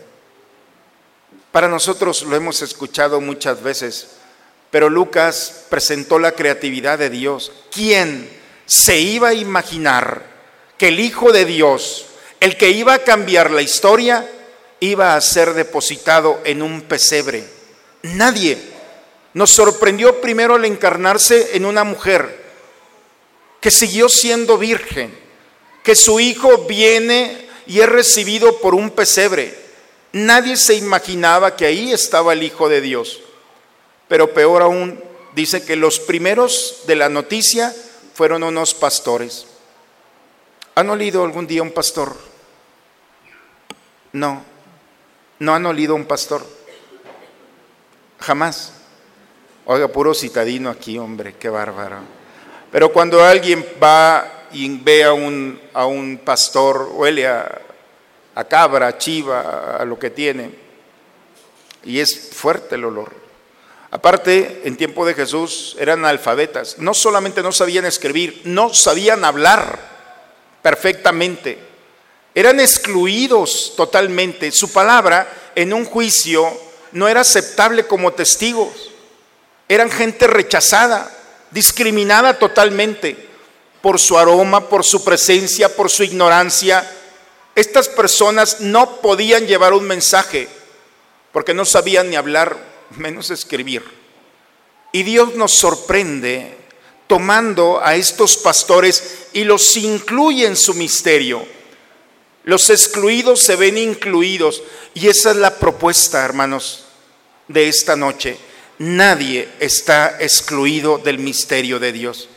Para 1.51 1.67
nosotros 1.67 2.23
lo 2.23 2.35
hemos 2.35 2.61
escuchado 2.61 3.21
muchas 3.21 3.63
veces, 3.63 4.17
pero 4.69 4.89
Lucas 4.89 5.65
presentó 5.69 6.19
la 6.19 6.33
creatividad 6.33 6.99
de 6.99 7.09
Dios. 7.09 7.51
¿Quién 7.71 8.36
se 8.67 8.99
iba 8.99 9.29
a 9.29 9.33
imaginar 9.33 10.21
que 10.77 10.89
el 10.89 10.99
Hijo 10.99 11.31
de 11.31 11.45
Dios 11.45 12.07
el 12.39 12.57
que 12.57 12.69
iba 12.69 12.93
a 12.93 13.03
cambiar 13.03 13.51
la 13.51 13.61
historia 13.61 14.29
iba 14.79 15.15
a 15.15 15.21
ser 15.21 15.53
depositado 15.53 16.39
en 16.43 16.61
un 16.61 16.81
pesebre. 16.81 17.43
Nadie. 18.03 18.57
Nos 19.33 19.51
sorprendió 19.51 20.21
primero 20.21 20.55
al 20.55 20.65
encarnarse 20.65 21.55
en 21.55 21.65
una 21.65 21.83
mujer 21.83 22.45
que 23.59 23.69
siguió 23.69 24.09
siendo 24.09 24.57
virgen, 24.57 25.15
que 25.83 25.95
su 25.95 26.19
hijo 26.19 26.65
viene 26.65 27.47
y 27.67 27.81
es 27.81 27.89
recibido 27.89 28.59
por 28.59 28.73
un 28.73 28.91
pesebre. 28.91 29.53
Nadie 30.13 30.57
se 30.57 30.75
imaginaba 30.75 31.55
que 31.55 31.65
ahí 31.65 31.91
estaba 31.91 32.33
el 32.33 32.43
Hijo 32.43 32.69
de 32.69 32.81
Dios. 32.81 33.19
Pero 34.07 34.33
peor 34.33 34.61
aún, 34.61 35.03
dice 35.35 35.63
que 35.63 35.75
los 35.75 35.99
primeros 35.99 36.83
de 36.87 36.95
la 36.95 37.09
noticia 37.09 37.75
fueron 38.17 38.41
unos 38.41 38.73
pastores. 38.73 39.45
¿Han 40.73 40.89
olido 40.89 41.23
algún 41.23 41.45
día 41.45 41.61
un 41.61 41.71
pastor? 41.71 42.17
No, 44.11 44.43
no 45.37 45.53
han 45.53 45.63
olido 45.67 45.93
un 45.93 46.05
pastor. 46.05 46.43
Jamás. 48.19 48.73
Oiga, 49.65 49.87
puro 49.89 50.15
citadino 50.15 50.71
aquí, 50.71 50.97
hombre, 50.97 51.35
qué 51.35 51.47
bárbaro. 51.47 51.99
Pero 52.71 52.91
cuando 52.91 53.23
alguien 53.23 53.63
va 53.81 54.47
y 54.51 54.67
ve 54.79 55.03
a 55.03 55.13
un, 55.13 55.61
a 55.71 55.85
un 55.85 56.17
pastor, 56.17 56.89
huele 56.93 57.27
a, 57.27 57.61
a 58.33 58.43
cabra, 58.45 58.87
a 58.87 58.97
chiva, 58.97 59.77
a 59.77 59.85
lo 59.85 59.99
que 59.99 60.09
tiene, 60.09 60.55
y 61.83 61.99
es 61.99 62.31
fuerte 62.33 62.73
el 62.73 62.85
olor. 62.85 63.26
Aparte, 63.89 64.61
en 64.65 64.75
tiempo 64.75 65.05
de 65.05 65.13
Jesús 65.13 65.75
eran 65.79 66.03
alfabetas. 66.05 66.77
No 66.77 66.93
solamente 66.93 67.41
no 67.41 67.51
sabían 67.51 67.85
escribir, 67.85 68.41
no 68.43 68.73
sabían 68.73 69.23
hablar 69.23 69.79
perfectamente. 70.61 71.57
Eran 72.35 72.59
excluidos 72.59 73.73
totalmente. 73.77 74.51
Su 74.51 74.71
palabra 74.71 75.51
en 75.55 75.73
un 75.73 75.85
juicio 75.85 76.51
no 76.91 77.07
era 77.07 77.21
aceptable 77.21 77.87
como 77.87 78.13
testigos. 78.13 78.91
Eran 79.69 79.89
gente 79.89 80.27
rechazada, 80.27 81.09
discriminada 81.51 82.37
totalmente 82.37 83.27
por 83.81 83.99
su 83.99 84.17
aroma, 84.17 84.67
por 84.67 84.83
su 84.83 85.03
presencia, 85.03 85.73
por 85.75 85.89
su 85.89 86.03
ignorancia. 86.03 86.89
Estas 87.55 87.87
personas 87.87 88.59
no 88.59 88.97
podían 88.97 89.47
llevar 89.47 89.73
un 89.73 89.85
mensaje 89.85 90.47
porque 91.31 91.53
no 91.53 91.65
sabían 91.65 92.09
ni 92.09 92.15
hablar, 92.15 92.57
menos 92.91 93.29
escribir. 93.29 93.83
Y 94.91 95.03
Dios 95.03 95.35
nos 95.35 95.53
sorprende 95.53 96.57
tomando 97.07 97.79
a 97.81 97.95
estos 97.95 98.37
pastores 98.37 99.27
y 99.33 99.43
los 99.43 99.75
incluye 99.77 100.45
en 100.45 100.55
su 100.55 100.73
misterio. 100.73 101.45
Los 102.43 102.69
excluidos 102.69 103.41
se 103.41 103.55
ven 103.55 103.77
incluidos. 103.77 104.63
Y 104.93 105.07
esa 105.07 105.31
es 105.31 105.37
la 105.37 105.57
propuesta, 105.57 106.23
hermanos, 106.23 106.85
de 107.47 107.67
esta 107.67 107.95
noche. 107.95 108.37
Nadie 108.79 109.49
está 109.59 110.17
excluido 110.19 110.97
del 110.97 111.19
misterio 111.19 111.79
de 111.79 111.91
Dios. 111.91 112.29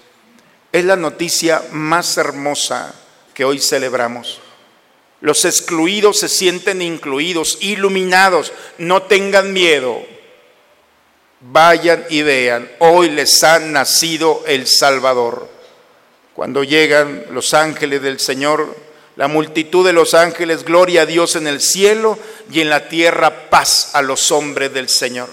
Es 0.72 0.84
la 0.84 0.96
noticia 0.96 1.62
más 1.72 2.16
hermosa 2.16 2.94
que 3.34 3.44
hoy 3.44 3.60
celebramos. 3.60 4.40
Los 5.20 5.44
excluidos 5.44 6.18
se 6.18 6.28
sienten 6.28 6.80
incluidos, 6.80 7.58
iluminados. 7.60 8.52
No 8.78 9.02
tengan 9.02 9.52
miedo. 9.52 10.02
Vayan 11.40 12.04
y 12.10 12.22
vean. 12.22 12.70
Hoy 12.80 13.10
les 13.10 13.42
ha 13.42 13.58
nacido 13.58 14.42
el 14.46 14.66
Salvador. 14.66 15.48
Cuando 16.34 16.64
llegan 16.64 17.24
los 17.30 17.54
ángeles 17.54 18.02
del 18.02 18.20
Señor, 18.20 18.76
la 19.16 19.28
multitud 19.28 19.84
de 19.84 19.92
los 19.92 20.14
ángeles, 20.14 20.64
gloria 20.64 21.02
a 21.02 21.06
Dios 21.06 21.36
en 21.36 21.46
el 21.46 21.60
cielo 21.60 22.18
y 22.50 22.60
en 22.60 22.70
la 22.70 22.88
tierra, 22.88 23.50
paz 23.50 23.90
a 23.94 24.02
los 24.02 24.30
hombres 24.30 24.72
del 24.72 24.88
Señor. 24.88 25.28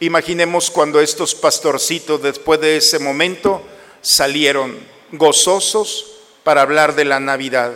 Imaginemos 0.00 0.70
cuando 0.70 1.00
estos 1.00 1.34
pastorcitos 1.34 2.22
después 2.22 2.60
de 2.60 2.76
ese 2.76 2.98
momento 2.98 3.62
salieron 4.02 4.78
gozosos 5.12 6.16
para 6.42 6.62
hablar 6.62 6.94
de 6.94 7.04
la 7.04 7.20
Navidad. 7.20 7.72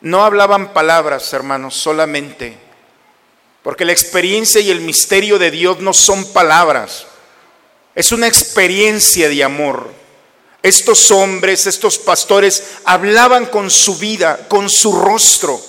No 0.00 0.24
hablaban 0.24 0.72
palabras, 0.72 1.32
hermanos, 1.32 1.76
solamente, 1.76 2.58
porque 3.62 3.84
la 3.84 3.92
experiencia 3.92 4.60
y 4.60 4.70
el 4.70 4.80
misterio 4.80 5.38
de 5.38 5.50
Dios 5.50 5.80
no 5.80 5.92
son 5.92 6.32
palabras, 6.32 7.06
es 7.94 8.12
una 8.12 8.26
experiencia 8.26 9.28
de 9.28 9.44
amor. 9.44 9.90
Estos 10.62 11.10
hombres, 11.10 11.66
estos 11.66 11.98
pastores, 11.98 12.62
hablaban 12.84 13.46
con 13.46 13.70
su 13.70 13.96
vida, 13.96 14.46
con 14.48 14.68
su 14.68 14.98
rostro, 14.98 15.60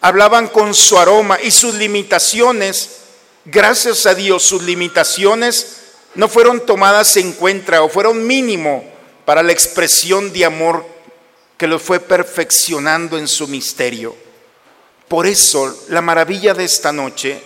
hablaban 0.00 0.48
con 0.48 0.74
su 0.74 0.98
aroma 0.98 1.38
y 1.42 1.50
sus 1.50 1.74
limitaciones 1.74 3.00
gracias 3.44 4.06
a 4.06 4.14
Dios, 4.14 4.42
sus 4.42 4.62
limitaciones 4.62 5.76
no 6.14 6.28
fueron 6.28 6.64
tomadas 6.66 7.16
en 7.16 7.32
cuenta 7.32 7.82
o 7.82 7.88
fueron 7.88 8.26
mínimo 8.26 8.84
para 9.24 9.42
la 9.42 9.52
expresión 9.52 10.32
de 10.32 10.44
amor 10.44 10.84
que 11.56 11.66
los 11.66 11.82
fue 11.82 12.00
perfeccionando 12.00 13.18
en 13.18 13.28
su 13.28 13.46
misterio. 13.46 14.16
Por 15.10 15.26
eso 15.26 15.86
la 15.88 16.02
maravilla 16.02 16.54
de 16.54 16.62
esta 16.62 16.92
noche 16.92 17.42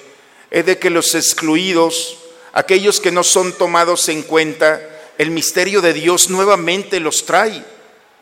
es 0.50 0.66
de 0.66 0.78
que 0.78 0.90
los 0.90 1.14
excluidos, 1.14 2.18
aquellos 2.52 3.00
que 3.00 3.10
no 3.10 3.24
son 3.24 3.54
tomados 3.54 4.10
en 4.10 4.22
cuenta, 4.22 4.82
el 5.16 5.30
misterio 5.30 5.80
de 5.80 5.94
Dios 5.94 6.28
nuevamente 6.28 7.00
los 7.00 7.24
trae, 7.24 7.64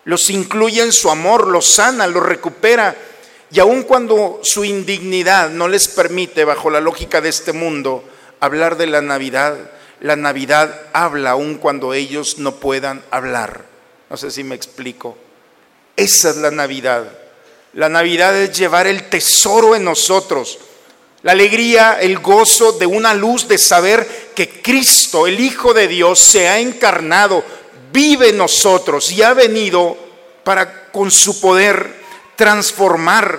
los 0.05 0.31
incluye 0.31 0.81
en 0.81 0.93
su 0.93 1.11
amor, 1.11 1.49
los 1.49 1.67
sana, 1.67 2.07
los 2.07 2.23
recupera 2.23 2.95
y 3.51 3.59
aun 3.59 3.83
cuando 3.83 4.39
su 4.45 4.65
indignidad 4.65 5.51
no 5.51 5.67
les 5.67 5.89
permite, 5.89 6.45
bajo 6.45 6.71
la 6.71 6.81
lógica 6.81 7.21
de 7.21 7.31
este 7.31 7.53
mundo, 7.53 8.05
hablar 8.39 8.77
de 8.77 8.87
la 8.87 9.03
Navidad, 9.03 9.57
la 9.99 10.15
Navidad 10.15 10.83
habla 10.93 11.33
aun 11.33 11.57
cuando 11.57 11.95
ellos 11.95 12.39
no 12.39 12.61
puedan 12.61 13.03
hablar. 13.11 13.65
No 14.09 14.17
sé 14.17 14.31
si 14.31 14.45
me 14.45 14.55
explico. 14.55 15.19
Esa 15.97 16.31
es 16.31 16.37
la 16.37 16.53
Navidad. 16.53 17.22
La 17.75 17.89
Navidad 17.89 18.37
es 18.37 18.57
llevar 18.57 18.87
el 18.87 19.09
tesoro 19.09 19.75
en 19.75 19.85
nosotros, 19.85 20.59
la 21.23 21.33
alegría, 21.33 21.99
el 22.01 22.19
gozo 22.19 22.73
de 22.73 22.85
una 22.85 23.15
luz 23.15 23.49
de 23.49 23.57
saber 23.57 24.33
que 24.35 24.61
Cristo, 24.61 25.27
el 25.27 25.41
Hijo 25.41 25.73
de 25.73 25.89
Dios, 25.89 26.19
se 26.19 26.49
ha 26.49 26.59
encarnado, 26.59 27.45
vive 27.93 28.31
en 28.31 28.39
nosotros 28.39 29.11
y 29.13 29.23
ha 29.23 29.33
venido 29.33 29.97
para 30.45 30.91
con 30.91 31.11
su 31.11 31.41
poder 31.41 32.03
transformar, 32.37 33.39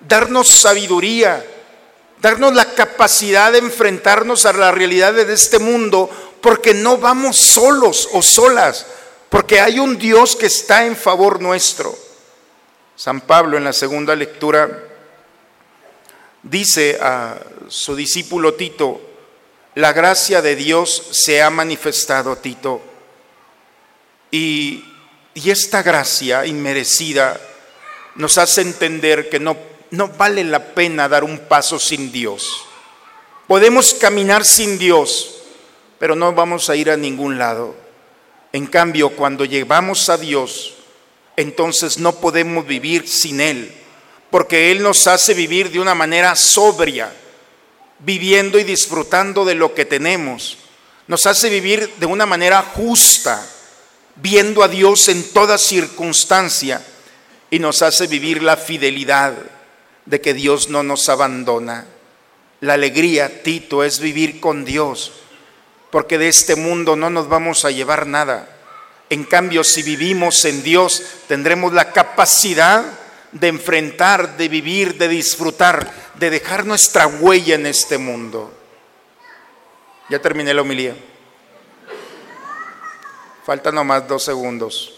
darnos 0.00 0.48
sabiduría, 0.48 1.46
darnos 2.20 2.54
la 2.54 2.74
capacidad 2.74 3.52
de 3.52 3.58
enfrentarnos 3.58 4.44
a 4.44 4.52
la 4.52 4.72
realidad 4.72 5.14
de 5.14 5.32
este 5.32 5.58
mundo, 5.58 6.10
porque 6.40 6.74
no 6.74 6.98
vamos 6.98 7.36
solos 7.36 8.08
o 8.12 8.20
solas, 8.20 8.84
porque 9.30 9.60
hay 9.60 9.78
un 9.78 9.96
Dios 9.96 10.36
que 10.36 10.46
está 10.46 10.84
en 10.84 10.96
favor 10.96 11.40
nuestro. 11.40 12.01
San 13.02 13.22
Pablo 13.22 13.56
en 13.56 13.64
la 13.64 13.72
segunda 13.72 14.14
lectura 14.14 14.78
dice 16.44 17.00
a 17.02 17.36
su 17.66 17.96
discípulo 17.96 18.54
Tito, 18.54 19.00
la 19.74 19.92
gracia 19.92 20.40
de 20.40 20.54
Dios 20.54 21.08
se 21.10 21.42
ha 21.42 21.50
manifestado, 21.50 22.36
Tito, 22.36 22.80
y, 24.30 24.84
y 25.34 25.50
esta 25.50 25.82
gracia 25.82 26.46
inmerecida, 26.46 27.40
nos 28.14 28.38
hace 28.38 28.60
entender 28.60 29.28
que 29.28 29.40
no, 29.40 29.56
no 29.90 30.06
vale 30.06 30.44
la 30.44 30.66
pena 30.66 31.08
dar 31.08 31.24
un 31.24 31.40
paso 31.48 31.80
sin 31.80 32.12
Dios. 32.12 32.64
Podemos 33.48 33.94
caminar 33.94 34.44
sin 34.44 34.78
Dios, 34.78 35.42
pero 35.98 36.14
no 36.14 36.32
vamos 36.34 36.70
a 36.70 36.76
ir 36.76 36.88
a 36.88 36.96
ningún 36.96 37.36
lado. 37.36 37.74
En 38.52 38.68
cambio, 38.68 39.10
cuando 39.10 39.44
llevamos 39.44 40.08
a 40.08 40.16
Dios, 40.18 40.76
entonces 41.36 41.98
no 41.98 42.12
podemos 42.12 42.66
vivir 42.66 43.08
sin 43.08 43.40
Él, 43.40 43.72
porque 44.30 44.70
Él 44.70 44.82
nos 44.82 45.06
hace 45.06 45.34
vivir 45.34 45.70
de 45.70 45.80
una 45.80 45.94
manera 45.94 46.36
sobria, 46.36 47.12
viviendo 47.98 48.58
y 48.58 48.64
disfrutando 48.64 49.44
de 49.44 49.54
lo 49.54 49.74
que 49.74 49.84
tenemos. 49.84 50.58
Nos 51.06 51.26
hace 51.26 51.48
vivir 51.48 51.92
de 51.98 52.06
una 52.06 52.26
manera 52.26 52.62
justa, 52.62 53.46
viendo 54.16 54.62
a 54.62 54.68
Dios 54.68 55.08
en 55.08 55.22
toda 55.32 55.58
circunstancia 55.58 56.84
y 57.50 57.58
nos 57.58 57.82
hace 57.82 58.06
vivir 58.06 58.42
la 58.42 58.56
fidelidad 58.56 59.34
de 60.06 60.20
que 60.20 60.34
Dios 60.34 60.68
no 60.68 60.82
nos 60.82 61.08
abandona. 61.08 61.86
La 62.60 62.74
alegría, 62.74 63.42
Tito, 63.42 63.84
es 63.84 63.98
vivir 63.98 64.40
con 64.40 64.64
Dios, 64.64 65.12
porque 65.90 66.18
de 66.18 66.28
este 66.28 66.56
mundo 66.56 66.96
no 66.96 67.10
nos 67.10 67.28
vamos 67.28 67.64
a 67.64 67.70
llevar 67.70 68.06
nada. 68.06 68.48
En 69.12 69.24
cambio, 69.24 69.62
si 69.62 69.82
vivimos 69.82 70.42
en 70.46 70.62
Dios, 70.62 71.02
tendremos 71.28 71.74
la 71.74 71.92
capacidad 71.92 72.82
de 73.30 73.48
enfrentar, 73.48 74.38
de 74.38 74.48
vivir, 74.48 74.96
de 74.96 75.06
disfrutar, 75.06 75.92
de 76.14 76.30
dejar 76.30 76.64
nuestra 76.64 77.06
huella 77.06 77.56
en 77.56 77.66
este 77.66 77.98
mundo. 77.98 78.50
Ya 80.08 80.18
terminé 80.18 80.54
la 80.54 80.62
homilía. 80.62 80.96
Faltan 83.44 83.74
nomás 83.74 84.08
dos 84.08 84.24
segundos. 84.24 84.94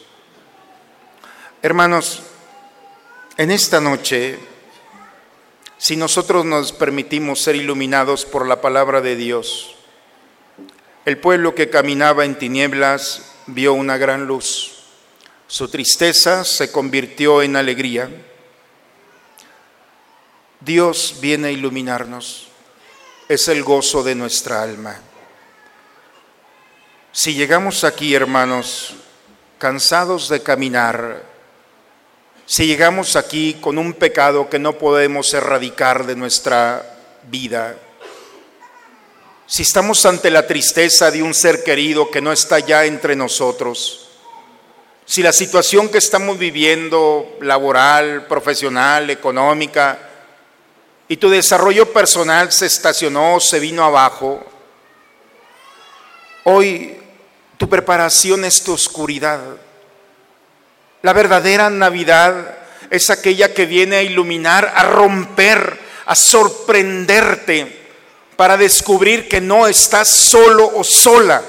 Hermanos, 1.60 2.22
en 3.36 3.50
esta 3.50 3.80
noche 3.80 4.38
si 5.76 5.96
nosotros 5.96 6.44
nos 6.44 6.70
permitimos 6.70 7.42
ser 7.42 7.56
iluminados 7.56 8.26
por 8.26 8.46
la 8.46 8.60
palabra 8.60 9.00
de 9.00 9.16
Dios. 9.16 9.74
El 11.04 11.18
pueblo 11.18 11.56
que 11.56 11.68
caminaba 11.68 12.24
en 12.24 12.38
tinieblas 12.38 13.33
vio 13.46 13.74
una 13.74 13.96
gran 13.96 14.26
luz. 14.26 14.72
Su 15.46 15.68
tristeza 15.68 16.44
se 16.44 16.72
convirtió 16.72 17.42
en 17.42 17.56
alegría. 17.56 18.08
Dios 20.60 21.16
viene 21.20 21.48
a 21.48 21.50
iluminarnos. 21.50 22.48
Es 23.28 23.48
el 23.48 23.62
gozo 23.62 24.02
de 24.02 24.14
nuestra 24.14 24.62
alma. 24.62 24.98
Si 27.12 27.34
llegamos 27.34 27.84
aquí, 27.84 28.14
hermanos, 28.14 28.94
cansados 29.58 30.28
de 30.28 30.42
caminar, 30.42 31.22
si 32.46 32.66
llegamos 32.66 33.16
aquí 33.16 33.54
con 33.60 33.78
un 33.78 33.94
pecado 33.94 34.50
que 34.50 34.58
no 34.58 34.74
podemos 34.74 35.32
erradicar 35.32 36.06
de 36.06 36.16
nuestra 36.16 36.98
vida, 37.30 37.76
si 39.46 39.62
estamos 39.62 40.04
ante 40.06 40.30
la 40.30 40.46
tristeza 40.46 41.10
de 41.10 41.22
un 41.22 41.34
ser 41.34 41.62
querido 41.62 42.10
que 42.10 42.20
no 42.20 42.32
está 42.32 42.58
ya 42.60 42.84
entre 42.86 43.14
nosotros, 43.14 44.08
si 45.06 45.22
la 45.22 45.32
situación 45.32 45.90
que 45.90 45.98
estamos 45.98 46.38
viviendo, 46.38 47.36
laboral, 47.40 48.26
profesional, 48.26 49.10
económica, 49.10 49.98
y 51.08 51.18
tu 51.18 51.28
desarrollo 51.28 51.92
personal 51.92 52.50
se 52.50 52.66
estacionó, 52.66 53.38
se 53.38 53.60
vino 53.60 53.84
abajo, 53.84 54.42
hoy 56.44 56.96
tu 57.58 57.68
preparación 57.68 58.46
es 58.46 58.62
tu 58.62 58.72
oscuridad. 58.72 59.40
La 61.02 61.12
verdadera 61.12 61.68
Navidad 61.68 62.56
es 62.88 63.10
aquella 63.10 63.52
que 63.52 63.66
viene 63.66 63.96
a 63.96 64.02
iluminar, 64.02 64.72
a 64.74 64.84
romper, 64.84 65.78
a 66.06 66.14
sorprenderte 66.14 67.83
para 68.36 68.56
descubrir 68.56 69.28
que 69.28 69.40
no 69.40 69.66
estás 69.66 70.08
solo 70.08 70.70
o 70.74 70.84
sola, 70.84 71.42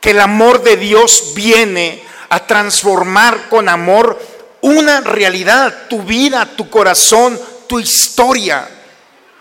que 0.00 0.10
el 0.10 0.20
amor 0.20 0.62
de 0.62 0.76
Dios 0.76 1.32
viene 1.34 2.02
a 2.28 2.46
transformar 2.46 3.48
con 3.48 3.68
amor 3.68 4.18
una 4.62 5.00
realidad, 5.00 5.86
tu 5.88 6.02
vida, 6.02 6.56
tu 6.56 6.68
corazón, 6.70 7.38
tu 7.68 7.78
historia, 7.78 8.68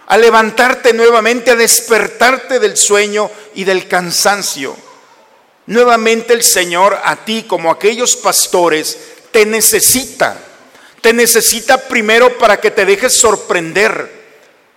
a 0.07 0.17
levantarte 0.17 0.93
nuevamente, 0.93 1.51
a 1.51 1.55
despertarte 1.55 2.59
del 2.59 2.77
sueño 2.77 3.29
y 3.55 3.63
del 3.63 3.87
cansancio. 3.87 4.75
Nuevamente 5.67 6.33
el 6.33 6.43
Señor 6.43 6.99
a 7.03 7.15
ti 7.25 7.45
como 7.47 7.71
aquellos 7.71 8.15
pastores 8.15 8.97
te 9.31 9.45
necesita. 9.45 10.37
Te 11.01 11.11
necesita 11.11 11.77
primero 11.77 12.37
para 12.37 12.59
que 12.59 12.71
te 12.71 12.85
dejes 12.85 13.13
sorprender, 13.13 14.14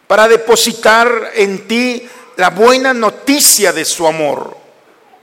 para 0.09 0.27
depositar 0.27 1.33
en 1.35 1.69
ti 1.69 2.09
la 2.37 2.51
buena 2.51 2.93
noticia 2.93 3.73
de 3.73 3.85
su 3.85 4.07
amor, 4.07 4.57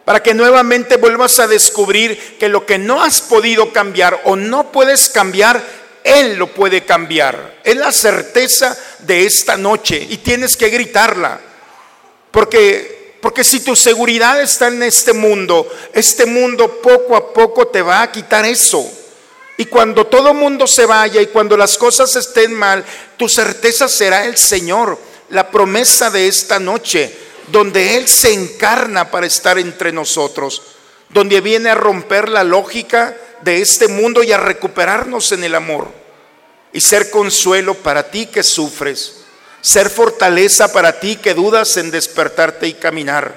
para 0.05 0.23
que 0.23 0.33
nuevamente 0.33 0.95
vuelvas 0.95 1.39
a 1.39 1.47
descubrir 1.47 2.37
que 2.39 2.47
lo 2.47 2.65
que 2.65 2.77
no 2.77 3.03
has 3.03 3.19
podido 3.19 3.73
cambiar 3.73 4.21
o 4.23 4.37
no 4.37 4.71
puedes 4.71 5.09
cambiar, 5.09 5.61
Él 6.03 6.37
lo 6.37 6.47
puede 6.47 6.85
cambiar. 6.85 7.59
Es 7.63 7.75
la 7.75 7.91
certeza 7.91 8.77
de 8.99 9.25
esta 9.25 9.57
noche 9.57 10.05
y 10.09 10.17
tienes 10.17 10.55
que 10.55 10.69
gritarla, 10.69 11.41
porque 12.31 12.95
porque 13.25 13.43
si 13.43 13.61
tu 13.61 13.75
seguridad 13.75 14.39
está 14.39 14.67
en 14.67 14.83
este 14.83 15.11
mundo, 15.11 15.67
este 15.93 16.27
mundo 16.27 16.79
poco 16.79 17.15
a 17.15 17.33
poco 17.33 17.69
te 17.69 17.81
va 17.81 18.03
a 18.03 18.11
quitar 18.11 18.45
eso. 18.45 18.87
Y 19.57 19.65
cuando 19.65 20.07
todo 20.07 20.33
mundo 20.33 20.67
se 20.67 20.85
vaya 20.85 21.21
y 21.21 21.27
cuando 21.27 21.55
las 21.55 21.77
cosas 21.77 22.15
estén 22.15 22.53
mal, 22.53 22.83
tu 23.17 23.29
certeza 23.29 23.87
será 23.87 24.25
el 24.25 24.37
Señor, 24.37 24.99
la 25.29 25.49
promesa 25.49 26.09
de 26.09 26.27
esta 26.27 26.59
noche, 26.59 27.15
donde 27.47 27.95
Él 27.95 28.07
se 28.07 28.33
encarna 28.33 29.11
para 29.11 29.27
estar 29.27 29.57
entre 29.57 29.91
nosotros, 29.91 30.61
donde 31.09 31.41
viene 31.41 31.69
a 31.69 31.75
romper 31.75 32.29
la 32.29 32.43
lógica 32.43 33.15
de 33.41 33.61
este 33.61 33.87
mundo 33.87 34.23
y 34.23 34.31
a 34.31 34.37
recuperarnos 34.37 35.31
en 35.31 35.43
el 35.43 35.55
amor 35.55 35.87
y 36.73 36.81
ser 36.81 37.09
consuelo 37.09 37.75
para 37.75 38.09
ti 38.09 38.25
que 38.25 38.43
sufres 38.43 39.25
ser 39.65 39.89
fortaleza 39.89 40.71
para 40.71 40.99
ti 40.99 41.15
que 41.15 41.33
dudas 41.33 41.75
en 41.77 41.89
despertarte 41.89 42.67
y 42.67 42.73
caminar. 42.75 43.35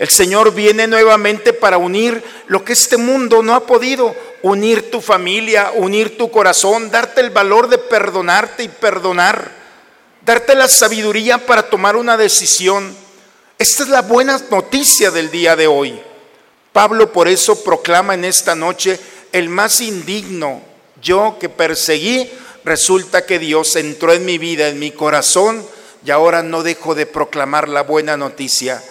El 0.00 0.08
Señor 0.08 0.54
viene 0.54 0.86
nuevamente 0.86 1.52
para 1.52 1.76
unir 1.76 2.24
lo 2.46 2.64
que 2.64 2.72
este 2.72 2.96
mundo 2.96 3.42
no 3.42 3.54
ha 3.54 3.66
podido, 3.66 4.16
unir 4.40 4.90
tu 4.90 5.02
familia, 5.02 5.72
unir 5.74 6.16
tu 6.16 6.30
corazón, 6.30 6.90
darte 6.90 7.20
el 7.20 7.28
valor 7.28 7.68
de 7.68 7.76
perdonarte 7.76 8.62
y 8.62 8.68
perdonar, 8.68 9.52
darte 10.24 10.54
la 10.54 10.68
sabiduría 10.68 11.44
para 11.44 11.68
tomar 11.68 11.96
una 11.96 12.16
decisión. 12.16 12.96
Esta 13.58 13.82
es 13.82 13.90
la 13.90 14.00
buena 14.00 14.40
noticia 14.50 15.10
del 15.10 15.30
día 15.30 15.54
de 15.54 15.66
hoy. 15.66 16.00
Pablo 16.72 17.12
por 17.12 17.28
eso 17.28 17.62
proclama 17.62 18.14
en 18.14 18.24
esta 18.24 18.54
noche 18.54 18.98
el 19.32 19.50
más 19.50 19.82
indigno, 19.82 20.62
yo 21.02 21.36
que 21.38 21.50
perseguí 21.50 22.30
resulta 22.64 23.26
que 23.26 23.38
Dios 23.38 23.76
entró 23.76 24.14
en 24.14 24.24
mi 24.24 24.38
vida, 24.38 24.68
en 24.68 24.78
mi 24.78 24.92
corazón, 24.92 25.62
y 26.06 26.10
ahora 26.10 26.42
no 26.42 26.62
dejo 26.62 26.94
de 26.94 27.04
proclamar 27.04 27.68
la 27.68 27.82
buena 27.82 28.16
noticia 28.16 28.82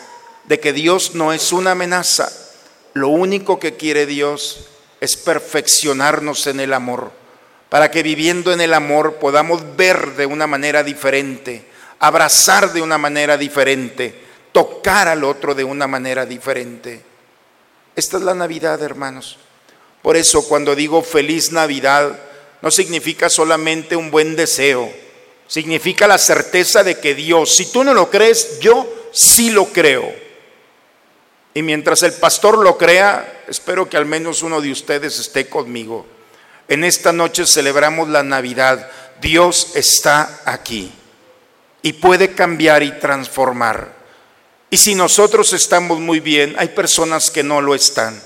de 0.50 0.60
que 0.60 0.74
Dios 0.74 1.14
no 1.14 1.32
es 1.32 1.54
una 1.54 1.72
amenaza. 1.72 2.28
Lo 2.94 3.10
único 3.10 3.60
que 3.60 3.78
quiere 3.78 4.08
Dios 4.08 4.66
es 5.00 5.16
perfeccionarnos 5.16 6.48
en 6.48 6.60
el 6.60 6.74
amor, 6.74 7.12
para 7.70 7.92
que 7.92 8.02
viviendo 8.02 8.52
en 8.52 8.60
el 8.60 8.74
amor 8.74 9.18
podamos 9.18 9.78
ver 9.78 10.16
de 10.16 10.26
una 10.26 10.48
manera 10.48 10.84
diferente, 10.84 11.66
abrazar 12.00 12.74
de 12.74 12.82
una 12.82 12.98
manera 12.98 13.38
diferente, 13.38 14.20
tocar 14.52 15.08
al 15.08 15.24
otro 15.24 15.54
de 15.54 15.64
una 15.64 15.86
manera 15.86 16.26
diferente. 16.26 17.04
Esta 17.96 18.18
es 18.18 18.24
la 18.24 18.34
Navidad, 18.34 18.82
hermanos. 18.82 19.38
Por 20.02 20.18
eso 20.18 20.48
cuando 20.48 20.76
digo 20.76 21.04
feliz 21.04 21.52
Navidad, 21.52 22.20
no 22.64 22.72
significa 22.72 23.30
solamente 23.30 23.96
un 23.96 24.10
buen 24.10 24.36
deseo, 24.36 24.92
significa 25.46 26.08
la 26.08 26.18
certeza 26.18 26.84
de 26.84 27.00
que 27.00 27.14
Dios, 27.14 27.56
si 27.56 27.72
tú 27.72 27.84
no 27.84 27.94
lo 27.94 28.10
crees, 28.10 28.60
yo 28.60 28.92
sí 29.12 29.52
lo 29.52 29.66
creo. 29.68 30.29
Y 31.54 31.62
mientras 31.62 32.04
el 32.04 32.14
pastor 32.14 32.58
lo 32.60 32.78
crea, 32.78 33.44
espero 33.48 33.90
que 33.90 33.98
al 33.98 34.06
menos 34.06 34.44
uno 34.44 34.62
de 34.62 34.72
ustedes 34.72 35.20
esté 35.20 35.48
conmigo. 35.48 36.06
En 36.68 36.84
esta 36.84 37.12
noche 37.12 37.46
celebramos 37.46 38.10
la 38.10 38.24
Navidad. 38.24 38.90
Dios 39.20 39.72
está 39.76 40.42
aquí 40.46 40.92
y 41.82 41.94
puede 41.94 42.34
cambiar 42.34 42.84
y 42.84 42.92
transformar. 43.00 44.00
Y 44.70 44.78
si 44.78 44.94
nosotros 44.94 45.52
estamos 45.54 46.00
muy 46.00 46.20
bien, 46.20 46.56
hay 46.60 46.70
personas 46.70 47.32
que 47.32 47.42
no 47.42 47.62
lo 47.62 47.74
están. 47.74 48.22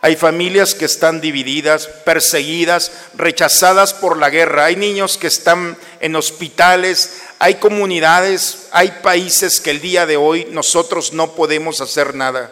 Hay 0.00 0.16
familias 0.16 0.74
que 0.74 0.84
están 0.84 1.20
divididas, 1.20 1.86
perseguidas, 1.86 2.92
rechazadas 3.14 3.94
por 3.94 4.18
la 4.18 4.28
guerra. 4.28 4.66
Hay 4.66 4.76
niños 4.76 5.16
que 5.16 5.26
están 5.26 5.78
en 6.00 6.16
hospitales. 6.16 7.22
Hay 7.44 7.56
comunidades, 7.56 8.68
hay 8.70 8.90
países 9.02 9.60
que 9.60 9.70
el 9.70 9.82
día 9.82 10.06
de 10.06 10.16
hoy 10.16 10.46
nosotros 10.50 11.12
no 11.12 11.34
podemos 11.34 11.82
hacer 11.82 12.14
nada 12.14 12.50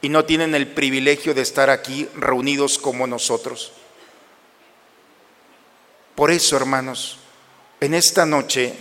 y 0.00 0.08
no 0.08 0.24
tienen 0.24 0.54
el 0.54 0.66
privilegio 0.66 1.34
de 1.34 1.42
estar 1.42 1.68
aquí 1.68 2.08
reunidos 2.16 2.78
como 2.78 3.06
nosotros. 3.06 3.70
Por 6.14 6.30
eso, 6.30 6.56
hermanos, 6.56 7.18
en 7.82 7.92
esta 7.92 8.24
noche 8.24 8.72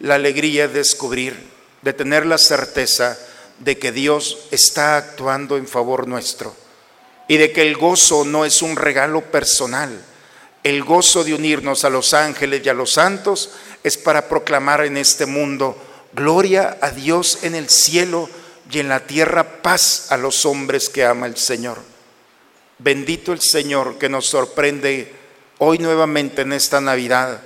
la 0.00 0.16
alegría 0.16 0.64
es 0.64 0.72
descubrir, 0.72 1.48
de 1.82 1.92
tener 1.92 2.26
la 2.26 2.36
certeza 2.36 3.16
de 3.60 3.78
que 3.78 3.92
Dios 3.92 4.48
está 4.50 4.96
actuando 4.96 5.56
en 5.56 5.68
favor 5.68 6.08
nuestro 6.08 6.56
y 7.28 7.36
de 7.36 7.52
que 7.52 7.62
el 7.62 7.76
gozo 7.76 8.24
no 8.24 8.44
es 8.44 8.62
un 8.62 8.74
regalo 8.74 9.20
personal. 9.30 9.96
El 10.64 10.82
gozo 10.82 11.24
de 11.24 11.34
unirnos 11.34 11.84
a 11.84 11.90
los 11.90 12.14
ángeles 12.14 12.62
y 12.64 12.68
a 12.70 12.74
los 12.74 12.94
santos 12.94 13.50
es 13.82 13.98
para 13.98 14.28
proclamar 14.28 14.84
en 14.84 14.96
este 14.96 15.26
mundo 15.26 15.76
gloria 16.14 16.78
a 16.80 16.90
Dios 16.90 17.40
en 17.42 17.54
el 17.54 17.68
cielo 17.68 18.30
y 18.70 18.78
en 18.78 18.88
la 18.88 19.00
tierra 19.00 19.62
paz 19.62 20.06
a 20.10 20.16
los 20.16 20.46
hombres 20.46 20.88
que 20.88 21.04
ama 21.04 21.26
el 21.26 21.36
Señor. 21.36 21.78
Bendito 22.78 23.34
el 23.34 23.40
Señor 23.40 23.98
que 23.98 24.08
nos 24.08 24.26
sorprende 24.26 25.14
hoy 25.58 25.78
nuevamente 25.78 26.42
en 26.42 26.54
esta 26.54 26.80
Navidad 26.80 27.42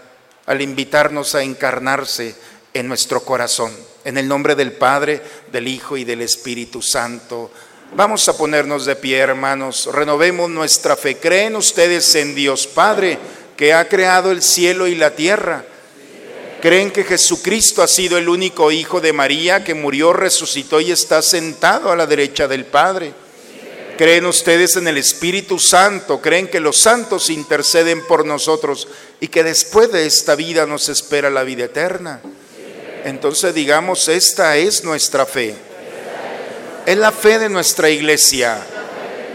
al 0.47 0.63
invitarnos 0.63 1.35
a 1.35 1.43
encarnarse 1.43 2.37
en 2.73 2.87
nuestro 2.87 3.25
corazón. 3.25 3.73
En 4.05 4.17
el 4.17 4.29
nombre 4.29 4.55
del 4.55 4.73
Padre, 4.73 5.21
del 5.51 5.67
Hijo 5.67 5.97
y 5.97 6.05
del 6.05 6.23
Espíritu 6.23 6.81
Santo. 6.81 7.51
Vamos 7.93 8.29
a 8.29 8.37
ponernos 8.37 8.85
de 8.85 8.97
pie, 8.97 9.17
hermanos. 9.17 9.89
Renovemos 9.91 10.51
nuestra 10.51 10.95
fe. 10.95 11.17
¿Creen 11.17 11.57
ustedes 11.57 12.15
en 12.17 12.35
Dios 12.35 12.67
Padre 12.67 13.19
que 13.57 13.73
ha 13.73 13.89
creado 13.89 14.31
el 14.31 14.43
cielo 14.43 14.87
y 14.87 14.95
la 14.95 15.17
tierra? 15.17 15.65
¿Creen 16.61 16.91
que 16.91 17.05
Jesucristo 17.05 17.83
ha 17.83 17.89
sido 17.89 18.19
el 18.19 18.29
único 18.29 18.71
Hijo 18.71 19.01
de 19.01 19.15
María 19.15 19.65
que 19.65 19.75
murió, 19.75 20.13
resucitó 20.13 20.81
y 20.81 20.93
está 20.93 21.23
sentado 21.23 21.91
a 21.91 21.97
la 21.97 22.07
derecha 22.07 22.47
del 22.47 22.67
Padre? 22.67 23.15
Creen 23.97 24.27
ustedes 24.27 24.77
en 24.77 24.87
el 24.87 24.99
Espíritu 24.99 25.59
Santo, 25.59 26.21
creen 26.21 26.47
que 26.47 26.61
los 26.61 26.79
santos 26.79 27.31
interceden 27.31 28.07
por 28.07 28.27
nosotros 28.27 28.87
y 29.19 29.29
que 29.29 29.43
después 29.43 29.91
de 29.91 30.07
esta 30.07 30.35
vida 30.35 30.67
nos 30.67 30.89
espera 30.89 31.31
la 31.31 31.43
vida 31.43 31.65
eterna. 31.65 32.21
Entonces 33.05 33.55
digamos, 33.55 34.09
esta 34.09 34.57
es 34.57 34.85
nuestra 34.85 35.25
fe. 35.25 35.68
Es 36.89 36.97
la 36.97 37.13
fe 37.13 37.39
de 37.39 37.51
nuestra 37.51 37.91
iglesia 37.91 38.67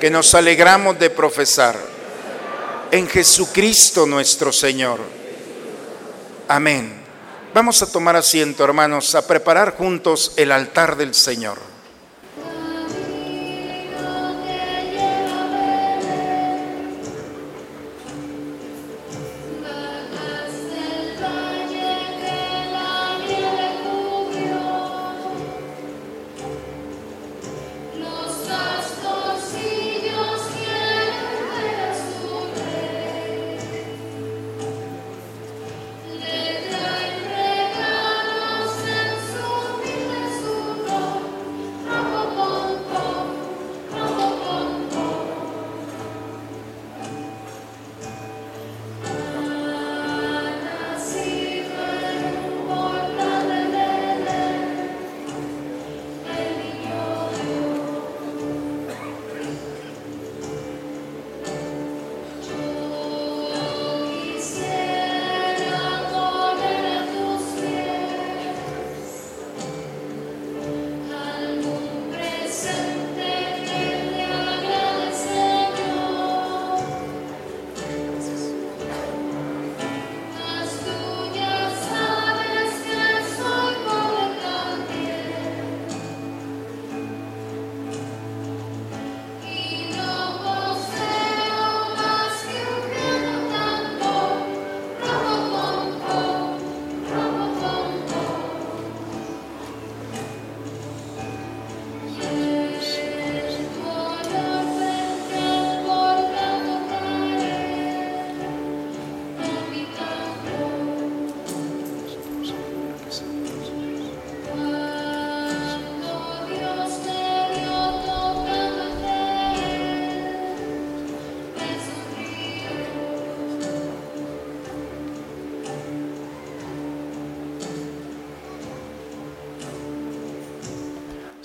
que 0.01 0.10
nos 0.10 0.34
alegramos 0.34 0.97
de 0.97 1.12
profesar 1.12 1.78
en 2.89 3.08
Jesucristo 3.08 4.08
nuestro 4.08 4.51
Señor. 4.51 4.99
Amén. 6.47 6.91
Vamos 7.54 7.84
a 7.84 7.91
tomar 7.91 8.16
asiento, 8.16 8.64
hermanos, 8.64 9.14
a 9.14 9.28
preparar 9.28 9.78
juntos 9.78 10.34
el 10.36 10.51
altar 10.51 10.95
del 10.95 11.14
Señor. 11.14 11.60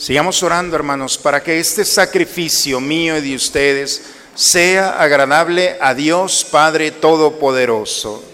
Sigamos 0.08 0.42
orando, 0.42 0.74
hermanos, 0.74 1.18
para 1.18 1.42
que 1.42 1.58
este 1.58 1.84
sacrificio 1.84 2.80
mío 2.80 3.18
y 3.18 3.20
de 3.20 3.36
ustedes 3.36 4.02
sea 4.34 5.02
agradable 5.02 5.76
a 5.82 5.92
Dios 5.92 6.46
Padre 6.50 6.92
Todopoderoso. 6.92 8.24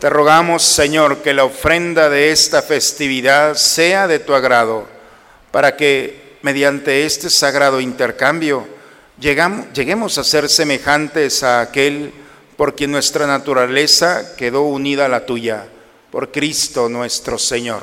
Te 0.00 0.10
rogamos, 0.10 0.64
Señor, 0.64 1.18
que 1.18 1.32
la 1.32 1.44
ofrenda 1.44 2.10
de 2.10 2.32
esta 2.32 2.62
festividad 2.62 3.54
sea 3.54 4.08
de 4.08 4.18
tu 4.18 4.34
agrado, 4.34 4.88
para 5.52 5.76
que 5.76 6.36
mediante 6.42 7.06
este 7.06 7.30
sagrado 7.30 7.80
intercambio 7.80 8.66
lleguemos 9.20 10.18
a 10.18 10.24
ser 10.24 10.48
semejantes 10.48 11.44
a 11.44 11.60
aquel 11.60 12.12
porque 12.60 12.86
nuestra 12.86 13.26
naturaleza 13.26 14.36
quedó 14.36 14.64
unida 14.64 15.06
a 15.06 15.08
la 15.08 15.24
tuya, 15.24 15.66
por 16.10 16.30
Cristo 16.30 16.90
nuestro 16.90 17.38
Señor. 17.38 17.80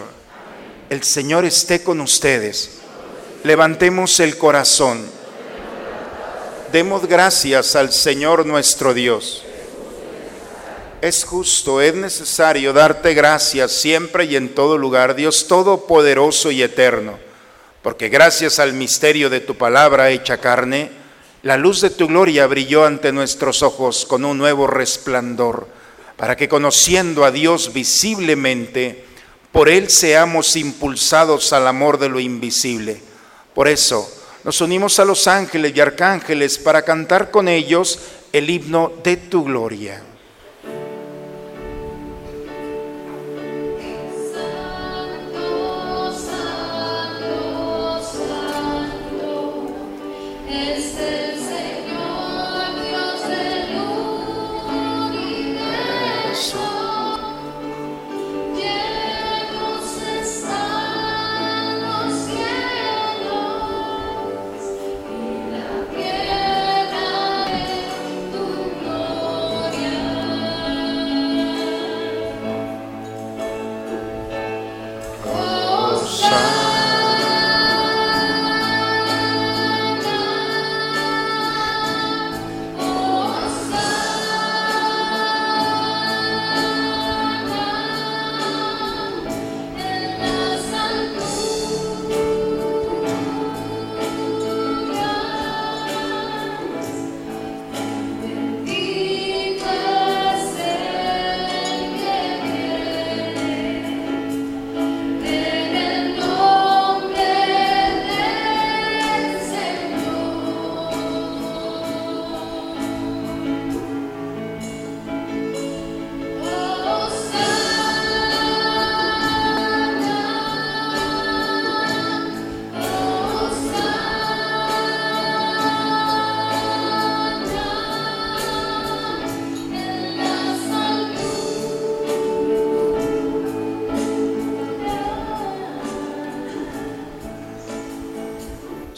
El 0.92 1.02
Señor 1.02 1.46
esté 1.46 1.82
con 1.82 2.00
ustedes. 2.00 2.78
Levantemos 3.44 4.20
el 4.20 4.38
corazón. 4.38 5.04
Demos 6.72 7.08
gracias 7.08 7.76
al 7.76 7.92
Señor 7.92 8.46
nuestro 8.46 8.94
Dios. 8.94 9.44
Es 11.02 11.26
justo, 11.26 11.82
es 11.82 11.96
necesario 11.96 12.72
darte 12.72 13.16
gracias 13.16 13.72
siempre 13.72 14.26
y 14.26 14.36
en 14.36 14.54
todo 14.54 14.78
lugar, 14.78 15.16
Dios 15.16 15.48
Todopoderoso 15.48 16.52
y 16.52 16.62
Eterno, 16.62 17.18
porque 17.82 18.10
gracias 18.10 18.60
al 18.60 18.74
misterio 18.74 19.32
de 19.32 19.40
tu 19.40 19.56
palabra 19.56 20.12
hecha 20.12 20.38
carne, 20.38 20.92
la 21.44 21.58
luz 21.58 21.82
de 21.82 21.90
tu 21.90 22.08
gloria 22.08 22.48
brilló 22.48 22.86
ante 22.86 23.12
nuestros 23.12 23.62
ojos 23.64 24.06
con 24.06 24.26
un 24.26 24.38
nuevo 24.38 24.68
resplandor, 24.68 25.68
para 26.16 26.36
que 26.36 26.50
conociendo 26.50 27.26
a 27.26 27.32
Dios 27.32 27.74
visiblemente, 27.74 29.06
por 29.52 29.70
Él 29.70 29.90
seamos 29.90 30.56
impulsados 30.56 31.54
al 31.54 31.68
amor 31.68 32.00
de 32.00 32.10
lo 32.10 32.20
invisible. 32.20 33.02
Por 33.54 33.68
eso 33.68 34.10
nos 34.44 34.62
unimos 34.62 35.00
a 35.00 35.06
los 35.06 35.28
ángeles 35.28 35.74
y 35.76 35.80
arcángeles 35.80 36.58
para 36.58 36.84
cantar 36.84 37.32
con 37.32 37.48
ellos 37.48 38.00
el 38.34 38.50
himno 38.50 38.92
de 39.04 39.18
tu 39.18 39.44
gloria. 39.44 40.04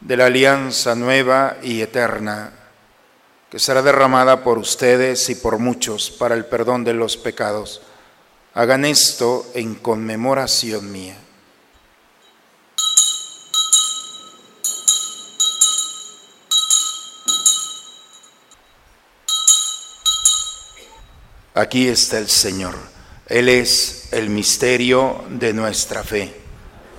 de 0.00 0.16
la 0.16 0.26
alianza 0.26 0.94
nueva 0.94 1.56
y 1.62 1.80
eterna, 1.80 2.52
que 3.50 3.58
será 3.58 3.82
derramada 3.82 4.44
por 4.44 4.58
ustedes 4.58 5.28
y 5.30 5.34
por 5.34 5.58
muchos 5.58 6.10
para 6.10 6.34
el 6.34 6.44
perdón 6.44 6.84
de 6.84 6.94
los 6.94 7.16
pecados. 7.16 7.82
Hagan 8.54 8.84
esto 8.84 9.46
en 9.54 9.74
conmemoración 9.74 10.90
mía. 10.90 11.16
Aquí 21.54 21.88
está 21.88 22.18
el 22.18 22.28
Señor. 22.28 22.76
Él 23.26 23.48
es 23.48 24.12
el 24.12 24.30
misterio 24.30 25.24
de 25.28 25.52
nuestra 25.52 26.04
fe. 26.04 26.47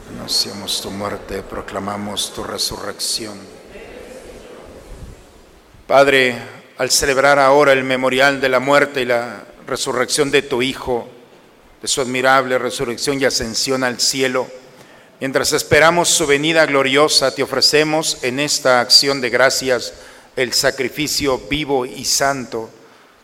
Anunciamos 0.10 0.82
tu 0.82 0.90
muerte, 0.90 1.44
proclamamos 1.44 2.34
tu 2.34 2.44
resurrección. 2.44 3.38
Padre, 5.86 6.36
al 6.80 6.90
celebrar 6.90 7.38
ahora 7.38 7.74
el 7.74 7.84
memorial 7.84 8.42
de 8.42 8.50
la 8.50 8.60
muerte 8.60 9.02
y 9.02 9.06
la 9.06 9.44
resurrección 9.68 10.32
de 10.32 10.42
tu 10.42 10.64
Hijo, 10.64 11.08
de 11.80 11.88
su 11.88 12.02
admirable 12.02 12.58
resurrección 12.58 13.22
y 13.22 13.26
ascensión 13.26 13.84
al 13.84 14.00
cielo, 14.00 14.48
mientras 15.20 15.54
esperamos 15.54 16.10
su 16.10 16.26
venida 16.26 16.66
gloriosa, 16.66 17.36
te 17.36 17.44
ofrecemos 17.44 18.18
en 18.24 18.40
esta 18.40 18.82
acción 18.82 19.22
de 19.22 19.30
gracias 19.30 19.94
el 20.36 20.54
sacrificio 20.54 21.40
vivo 21.50 21.86
y 21.86 22.04
santo. 22.06 22.72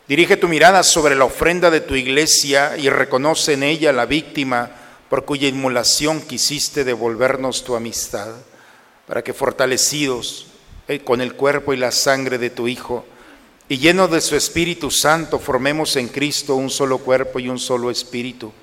Dirige 0.08 0.38
tu 0.38 0.48
mirada 0.48 0.84
sobre 0.84 1.16
la 1.16 1.26
ofrenda 1.26 1.72
de 1.72 1.82
tu 1.82 1.96
iglesia 1.96 2.78
y 2.78 2.90
reconoce 2.90 3.54
en 3.54 3.64
ella 3.64 3.92
la 3.92 4.06
víctima 4.06 4.85
por 5.10 5.26
cuya 5.26 5.48
inmolación 5.48 6.22
quisiste 6.22 6.84
devolvernos 6.84 7.64
tu 7.64 7.76
amistad, 7.76 8.34
para 9.08 9.24
que 9.24 9.34
fortalecidos 9.34 10.48
eh, 10.88 11.00
con 11.00 11.22
el 11.22 11.36
cuerpo 11.36 11.74
y 11.74 11.78
la 11.78 11.92
sangre 11.92 12.38
de 12.38 12.50
tu 12.50 12.68
Hijo, 12.68 13.06
y 13.68 13.80
llenos 13.80 14.12
de 14.12 14.22
su 14.22 14.36
Espíritu 14.36 14.92
Santo, 14.92 15.40
formemos 15.40 15.96
en 15.96 16.08
Cristo 16.08 16.56
un 16.56 16.70
solo 16.70 17.00
cuerpo 17.00 17.40
y 17.40 17.50
un 17.50 17.58
solo 17.58 17.90
Espíritu. 17.90 18.54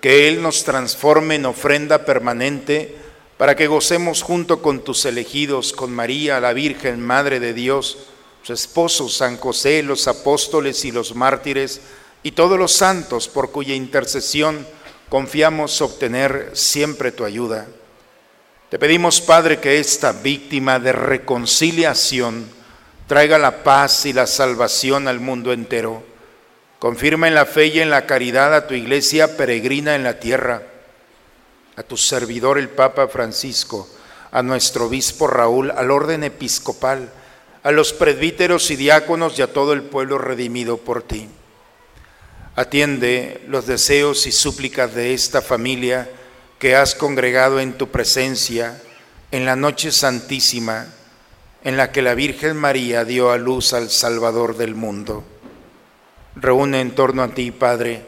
Que 0.00 0.28
Él 0.28 0.40
nos 0.40 0.64
transforme 0.64 1.34
en 1.34 1.44
ofrenda 1.44 2.06
permanente 2.06 2.96
para 3.36 3.54
que 3.54 3.66
gocemos 3.66 4.22
junto 4.22 4.62
con 4.62 4.82
tus 4.82 5.04
elegidos, 5.04 5.74
con 5.74 5.92
María, 5.92 6.40
la 6.40 6.54
Virgen, 6.54 7.04
Madre 7.04 7.38
de 7.38 7.52
Dios, 7.52 7.98
su 8.42 8.54
esposo 8.54 9.10
San 9.10 9.36
José, 9.36 9.82
los 9.82 10.08
apóstoles 10.08 10.86
y 10.86 10.90
los 10.90 11.14
mártires, 11.14 11.82
y 12.22 12.32
todos 12.32 12.58
los 12.58 12.72
santos 12.72 13.28
por 13.28 13.50
cuya 13.50 13.74
intercesión 13.74 14.66
confiamos 15.08 15.80
obtener 15.80 16.50
siempre 16.54 17.12
tu 17.12 17.24
ayuda. 17.24 17.66
Te 18.70 18.78
pedimos, 18.78 19.20
Padre, 19.20 19.60
que 19.60 19.78
esta 19.78 20.12
víctima 20.12 20.78
de 20.78 20.92
reconciliación 20.92 22.46
traiga 23.06 23.38
la 23.38 23.64
paz 23.64 24.04
y 24.04 24.12
la 24.12 24.26
salvación 24.26 25.08
al 25.08 25.20
mundo 25.20 25.52
entero. 25.52 26.02
Confirma 26.78 27.26
en 27.26 27.34
la 27.34 27.46
fe 27.46 27.66
y 27.66 27.80
en 27.80 27.90
la 27.90 28.06
caridad 28.06 28.54
a 28.54 28.66
tu 28.66 28.74
iglesia 28.74 29.36
peregrina 29.36 29.96
en 29.96 30.04
la 30.04 30.20
tierra, 30.20 30.62
a 31.76 31.82
tu 31.82 31.96
servidor 31.96 32.58
el 32.58 32.68
Papa 32.68 33.08
Francisco, 33.08 33.88
a 34.30 34.42
nuestro 34.42 34.86
obispo 34.86 35.26
Raúl, 35.26 35.70
al 35.70 35.90
orden 35.90 36.22
episcopal, 36.22 37.10
a 37.62 37.72
los 37.72 37.92
presbíteros 37.92 38.70
y 38.70 38.76
diáconos 38.76 39.38
y 39.38 39.42
a 39.42 39.52
todo 39.52 39.72
el 39.72 39.82
pueblo 39.82 40.18
redimido 40.18 40.76
por 40.76 41.02
ti. 41.02 41.28
Atiende 42.58 43.40
los 43.46 43.68
deseos 43.68 44.26
y 44.26 44.32
súplicas 44.32 44.92
de 44.92 45.14
esta 45.14 45.40
familia 45.40 46.10
que 46.58 46.74
has 46.74 46.96
congregado 46.96 47.60
en 47.60 47.78
tu 47.78 47.86
presencia 47.90 48.82
en 49.30 49.44
la 49.44 49.54
noche 49.54 49.92
santísima 49.92 50.88
en 51.62 51.76
la 51.76 51.92
que 51.92 52.02
la 52.02 52.14
Virgen 52.16 52.56
María 52.56 53.04
dio 53.04 53.30
a 53.30 53.38
luz 53.38 53.74
al 53.74 53.90
Salvador 53.90 54.56
del 54.56 54.74
mundo. 54.74 55.22
Reúne 56.34 56.80
en 56.80 56.96
torno 56.96 57.22
a 57.22 57.28
ti, 57.28 57.52
Padre, 57.52 58.02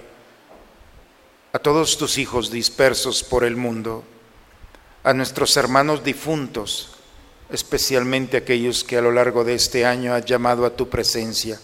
a 1.52 1.60
todos 1.60 1.96
tus 1.96 2.18
hijos 2.18 2.50
dispersos 2.50 3.22
por 3.22 3.44
el 3.44 3.54
mundo, 3.54 4.02
a 5.04 5.14
nuestros 5.14 5.56
hermanos 5.56 6.02
difuntos, 6.02 6.96
especialmente 7.50 8.38
aquellos 8.38 8.82
que 8.82 8.96
a 8.96 9.00
lo 9.00 9.12
largo 9.12 9.44
de 9.44 9.54
este 9.54 9.86
año 9.86 10.12
has 10.12 10.24
llamado 10.24 10.66
a 10.66 10.74
tu 10.74 10.88
presencia. 10.88 11.60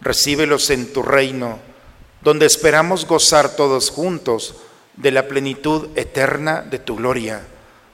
Recíbelos 0.00 0.70
en 0.70 0.92
tu 0.92 1.02
reino 1.02 1.73
donde 2.24 2.46
esperamos 2.46 3.06
gozar 3.06 3.54
todos 3.54 3.90
juntos 3.90 4.54
de 4.96 5.10
la 5.10 5.28
plenitud 5.28 5.88
eterna 5.94 6.62
de 6.62 6.78
tu 6.78 6.96
gloria. 6.96 7.46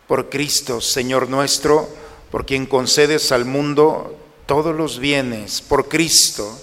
Por 0.06 0.30
Cristo, 0.30 0.80
Señor 0.80 1.28
nuestro, 1.28 1.88
por 2.30 2.46
quien 2.46 2.66
concedes 2.66 3.32
al 3.32 3.44
mundo 3.44 4.16
todos 4.46 4.74
los 4.74 5.00
bienes, 5.00 5.60
por 5.60 5.88
Cristo, 5.88 6.58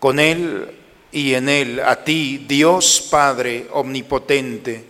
con 0.00 0.18
Él 0.18 0.76
y 1.12 1.34
en 1.34 1.48
Él, 1.48 1.80
a 1.80 2.04
ti, 2.04 2.44
Dios 2.48 3.06
Padre 3.10 3.68
Omnipotente, 3.72 4.88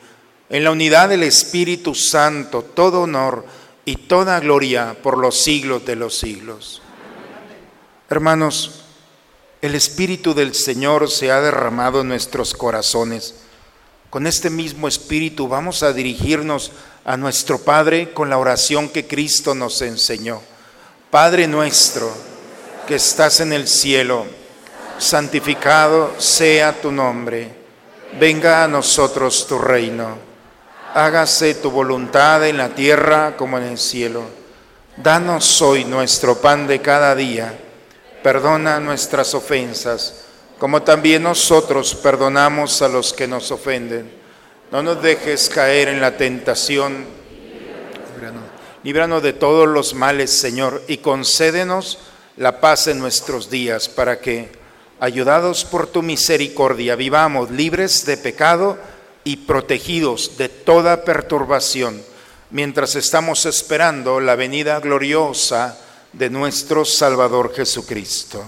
en 0.49 0.65
la 0.65 0.71
unidad 0.71 1.11
del 1.11 1.23
Espíritu 1.23 1.95
Santo, 1.95 2.63
todo 2.63 3.03
honor 3.03 3.45
y 3.85 3.97
toda 3.97 4.41
gloria 4.41 4.97
por 5.03 5.19
los 5.19 5.43
siglos 5.43 5.85
de 5.85 5.97
los 5.97 6.17
siglos. 6.19 6.83
Hermanos, 8.09 8.85
el 9.63 9.75
Espíritu 9.75 10.33
del 10.33 10.55
Señor 10.55 11.11
se 11.11 11.31
ha 11.31 11.41
derramado 11.41 12.01
en 12.01 12.09
nuestros 12.09 12.55
corazones. 12.55 13.35
Con 14.09 14.27
este 14.27 14.49
mismo 14.49 14.89
Espíritu 14.89 15.49
vamos 15.49 15.83
a 15.83 15.93
dirigirnos 15.93 16.73
a 17.05 17.19
nuestro 17.19 17.59
Padre 17.59 18.13
con 18.13 18.31
la 18.31 18.39
oración 18.39 18.89
que 18.89 19.07
Cristo 19.07 19.55
nos 19.55 19.83
enseñó. 19.83 20.41
Padre 21.11 21.47
nuestro, 21.47 22.11
que 22.87 22.95
estás 22.95 23.41
en 23.41 23.53
el 23.53 23.69
cielo, 23.69 24.25
santificado 24.99 26.15
sea 26.19 26.81
tu 26.81 26.91
nombre. 26.91 27.55
Venga 28.19 28.65
a 28.65 28.69
nosotros 28.69 29.47
tu 29.47 29.59
reino. 29.59 30.17
Hágase 30.95 31.55
tu 31.55 31.71
voluntad 31.71 32.47
en 32.49 32.57
la 32.57 32.71
tierra 32.71 33.37
como 33.37 33.59
en 33.59 33.65
el 33.65 33.79
cielo. 33.79 34.23
Danos 34.97 35.61
hoy 35.61 35.85
nuestro 35.85 36.41
pan 36.41 36.67
de 36.67 36.81
cada 36.81 37.15
día 37.15 37.57
perdona 38.23 38.81
nuestras 38.81 39.35
ofensas, 39.35 40.25
como 40.59 40.83
también 40.83 41.23
nosotros 41.23 41.95
perdonamos 41.95 42.83
a 42.83 42.89
los 42.89 43.13
que 43.13 43.27
nos 43.27 43.51
ofenden. 43.51 44.11
No 44.71 44.83
nos 44.83 45.03
dejes 45.03 45.49
caer 45.49 45.89
en 45.89 46.01
la 46.01 46.17
tentación, 46.17 47.07
líbranos 48.83 49.23
de 49.23 49.33
todos 49.33 49.69
los 49.69 49.95
males, 49.95 50.31
Señor, 50.31 50.83
y 50.87 50.99
concédenos 50.99 51.99
la 52.37 52.61
paz 52.61 52.87
en 52.87 52.99
nuestros 52.99 53.51
días, 53.51 53.89
para 53.89 54.21
que, 54.21 54.53
ayudados 55.01 55.65
por 55.65 55.87
tu 55.87 56.03
misericordia, 56.03 56.95
vivamos 56.95 57.51
libres 57.51 58.07
de 58.07 58.17
pecado 58.17 58.79
y 59.25 59.39
protegidos 59.39 60.37
de 60.39 60.49
toda 60.49 61.05
perturbación, 61.05 62.03
mientras 62.51 62.95
estamos 62.97 63.47
esperando 63.47 64.21
la 64.21 64.37
venida 64.37 64.79
gloriosa 64.81 65.79
de 66.13 66.31
nuestro 66.31 66.85
Salvador 66.85 67.55
Jesucristo. 67.55 68.45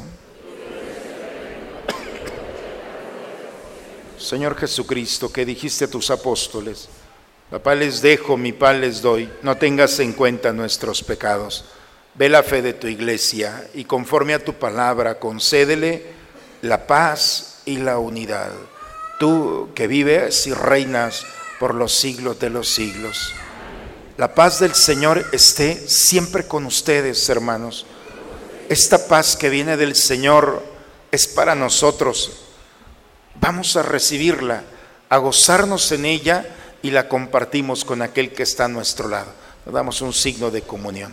Señor 4.19 4.57
Jesucristo, 4.57 5.33
que 5.33 5.45
dijiste 5.45 5.85
a 5.85 5.91
tus 5.91 6.11
apóstoles, 6.11 6.89
la 7.51 7.63
paz 7.63 7.77
les 7.77 8.01
dejo, 8.01 8.37
mi 8.37 8.53
paz 8.53 8.77
les 8.77 9.03
doy, 9.03 9.29
no 9.43 9.57
tengas 9.57 9.99
en 9.99 10.13
cuenta 10.13 10.53
nuestros 10.53 11.03
pecados. 11.03 11.67
Ve 12.15 12.29
la 12.29 12.43
fe 12.43 12.63
de 12.63 12.75
tu 12.75 12.87
iglesia 12.87 13.69
y 13.75 13.85
conforme 13.85 14.35
a 14.35 14.45
tu 14.45 14.55
palabra, 14.55 15.19
concédele 15.19 16.07
la 16.63 16.87
paz 16.87 17.61
y 17.65 17.79
la 17.79 17.99
unidad. 17.99 18.53
Tú 19.19 19.71
que 19.75 19.87
vives 19.87 20.47
y 20.47 20.55
reinas 20.55 21.25
por 21.59 21.75
los 21.75 21.93
siglos 21.93 22.39
de 22.39 22.51
los 22.51 22.69
siglos. 22.73 23.33
La 24.17 24.35
paz 24.35 24.61
del 24.61 24.75
Señor 24.75 25.27
esté 25.33 25.89
siempre 25.89 26.47
con 26.47 26.67
ustedes, 26.67 27.29
hermanos. 27.29 27.87
Esta 28.69 29.07
paz 29.09 29.37
que 29.37 29.49
viene 29.49 29.77
del 29.77 29.97
Señor 29.97 30.63
es 31.11 31.27
para 31.27 31.55
nosotros 31.55 32.43
Vamos 33.43 33.77
a 33.77 33.83
recibirla, 33.83 34.63
a 35.09 35.17
gozarnos 35.17 35.91
en 35.91 36.05
ella 36.05 36.47
y 36.81 36.91
la 36.91 37.09
compartimos 37.09 37.85
con 37.85 38.01
aquel 38.01 38.33
que 38.33 38.45
está 38.45 38.67
a 38.67 38.69
nuestro 38.69 39.09
lado. 39.09 39.33
Damos 39.67 40.01
un 40.01 40.13
signo 40.13 40.53
de 40.53 40.63
comunión. 40.63 41.13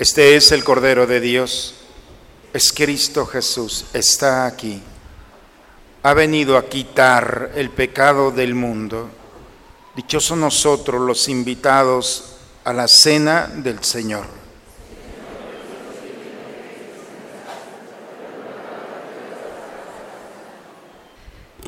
Este 0.00 0.34
es 0.34 0.50
el 0.50 0.64
Cordero 0.64 1.06
de 1.06 1.20
Dios, 1.20 1.74
es 2.54 2.72
Cristo 2.72 3.26
Jesús, 3.26 3.84
está 3.92 4.46
aquí. 4.46 4.80
Ha 6.02 6.14
venido 6.14 6.56
a 6.56 6.64
quitar 6.70 7.50
el 7.54 7.68
pecado 7.68 8.30
del 8.30 8.54
mundo. 8.54 9.10
Dichosos 9.94 10.38
nosotros 10.38 11.02
los 11.02 11.28
invitados 11.28 12.36
a 12.64 12.72
la 12.72 12.88
cena 12.88 13.50
del 13.56 13.84
Señor. 13.84 14.24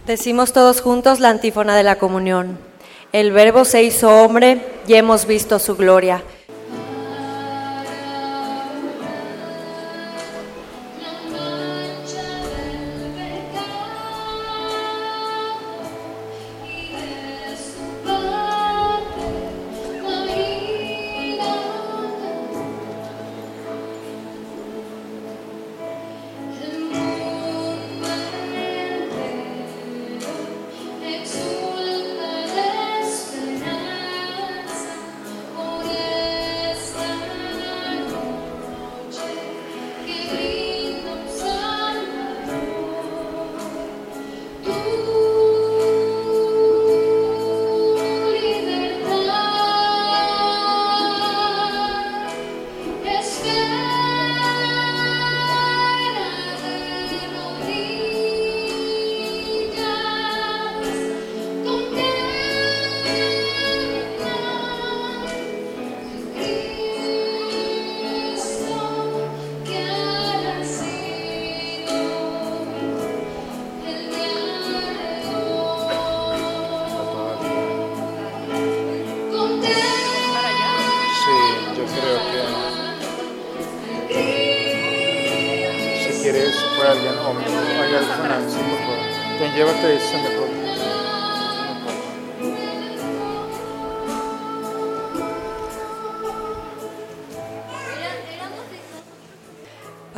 Decimos 0.06 0.54
todos 0.54 0.80
juntos 0.80 1.20
la 1.20 1.28
antífona 1.28 1.76
de 1.76 1.82
la 1.82 1.98
comunión. 1.98 2.58
El 3.12 3.30
Verbo 3.32 3.66
se 3.66 3.82
hizo 3.82 4.08
hombre 4.08 4.80
y 4.88 4.94
hemos 4.94 5.26
visto 5.26 5.58
su 5.58 5.76
gloria. 5.76 6.22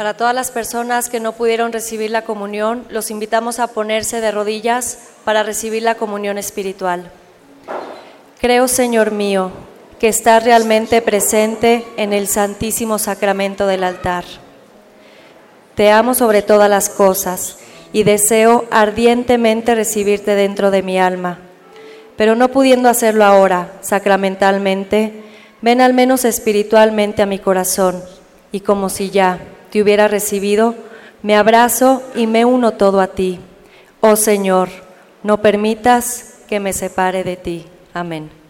Para 0.04 0.18
todas 0.18 0.34
las 0.34 0.50
personas 0.50 1.08
que 1.08 1.18
no 1.18 1.32
pudieron 1.32 1.72
recibir 1.72 2.10
la 2.10 2.26
comunión, 2.26 2.84
los 2.90 3.10
invitamos 3.10 3.58
a 3.58 3.68
ponerse 3.68 4.20
de 4.20 4.32
rodillas 4.32 4.98
para 5.24 5.42
recibir 5.42 5.82
la 5.82 5.94
comunión 5.94 6.36
espiritual. 6.36 7.10
Creo, 8.38 8.68
Señor 8.68 9.12
mío, 9.12 9.50
que 9.98 10.08
estás 10.08 10.44
realmente 10.44 11.00
presente 11.00 11.86
en 11.96 12.12
el 12.12 12.28
santísimo 12.28 12.98
sacramento 12.98 13.66
del 13.66 13.82
altar. 13.82 14.26
Te 15.74 15.90
amo 15.90 16.12
sobre 16.12 16.42
todas 16.42 16.68
las 16.68 16.90
cosas 16.90 17.56
y 17.94 18.02
deseo 18.02 18.66
ardientemente 18.70 19.74
recibirte 19.74 20.34
dentro 20.34 20.70
de 20.70 20.82
mi 20.82 20.98
alma. 20.98 21.38
Pero 22.18 22.36
no 22.36 22.50
pudiendo 22.50 22.90
hacerlo 22.90 23.24
ahora, 23.24 23.72
sacramentalmente, 23.80 25.22
ven 25.62 25.80
al 25.80 25.94
menos 25.94 26.26
espiritualmente 26.26 27.22
a 27.22 27.26
mi 27.26 27.38
corazón 27.38 28.02
y 28.52 28.60
como 28.60 28.90
si 28.90 29.08
ya 29.08 29.40
te 29.74 29.82
hubiera 29.82 30.06
recibido, 30.06 30.76
me 31.24 31.34
abrazo 31.34 32.04
y 32.14 32.28
me 32.28 32.44
uno 32.44 32.74
todo 32.74 33.00
a 33.00 33.08
ti. 33.08 33.40
Oh 34.00 34.14
Señor, 34.14 34.68
No 35.24 35.42
permitas 35.42 36.44
que 36.46 36.60
me 36.60 36.72
separe 36.72 37.24
de 37.24 37.34
ti. 37.34 37.66
Amén. 37.92 38.43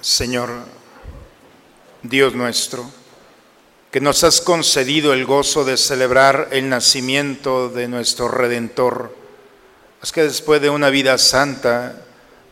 Señor, 0.00 0.50
Dios 2.04 2.34
nuestro, 2.34 2.88
que 3.90 4.00
nos 4.00 4.22
has 4.22 4.40
concedido 4.40 5.12
el 5.12 5.24
gozo 5.24 5.64
de 5.64 5.76
celebrar 5.76 6.48
el 6.52 6.68
nacimiento 6.68 7.68
de 7.68 7.88
nuestro 7.88 8.28
Redentor, 8.28 9.16
haz 10.00 10.12
que 10.12 10.22
después 10.22 10.62
de 10.62 10.70
una 10.70 10.90
vida 10.90 11.18
santa 11.18 12.04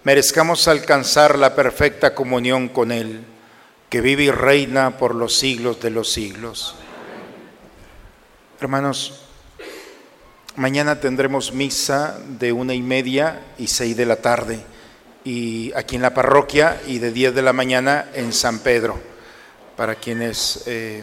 merezcamos 0.02 0.66
alcanzar 0.66 1.38
la 1.38 1.54
perfecta 1.54 2.16
comunión 2.16 2.68
con 2.68 2.90
Él, 2.90 3.24
que 3.90 4.00
vive 4.00 4.24
y 4.24 4.30
reina 4.32 4.98
por 4.98 5.14
los 5.14 5.36
siglos 5.36 5.80
de 5.80 5.90
los 5.90 6.12
siglos. 6.12 6.74
Hermanos, 8.60 9.20
mañana 10.56 10.98
tendremos 10.98 11.52
misa 11.52 12.18
de 12.26 12.50
una 12.50 12.74
y 12.74 12.82
media 12.82 13.54
y 13.56 13.68
seis 13.68 13.96
de 13.96 14.06
la 14.06 14.16
tarde 14.16 14.64
y 15.26 15.72
aquí 15.74 15.96
en 15.96 16.02
la 16.02 16.14
parroquia 16.14 16.80
y 16.86 17.00
de 17.00 17.10
10 17.10 17.34
de 17.34 17.42
la 17.42 17.52
mañana 17.52 18.10
en 18.14 18.32
San 18.32 18.60
Pedro, 18.60 18.96
para 19.76 19.96
quienes 19.96 20.62
eh, 20.66 21.02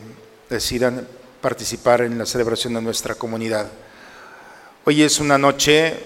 decidan 0.49 1.05
participar 1.41 2.03
en 2.03 2.17
la 2.17 2.25
celebración 2.25 2.73
de 2.73 2.81
nuestra 2.81 3.15
comunidad. 3.15 3.69
Hoy 4.85 5.03
es 5.03 5.19
una 5.19 5.37
noche 5.37 5.97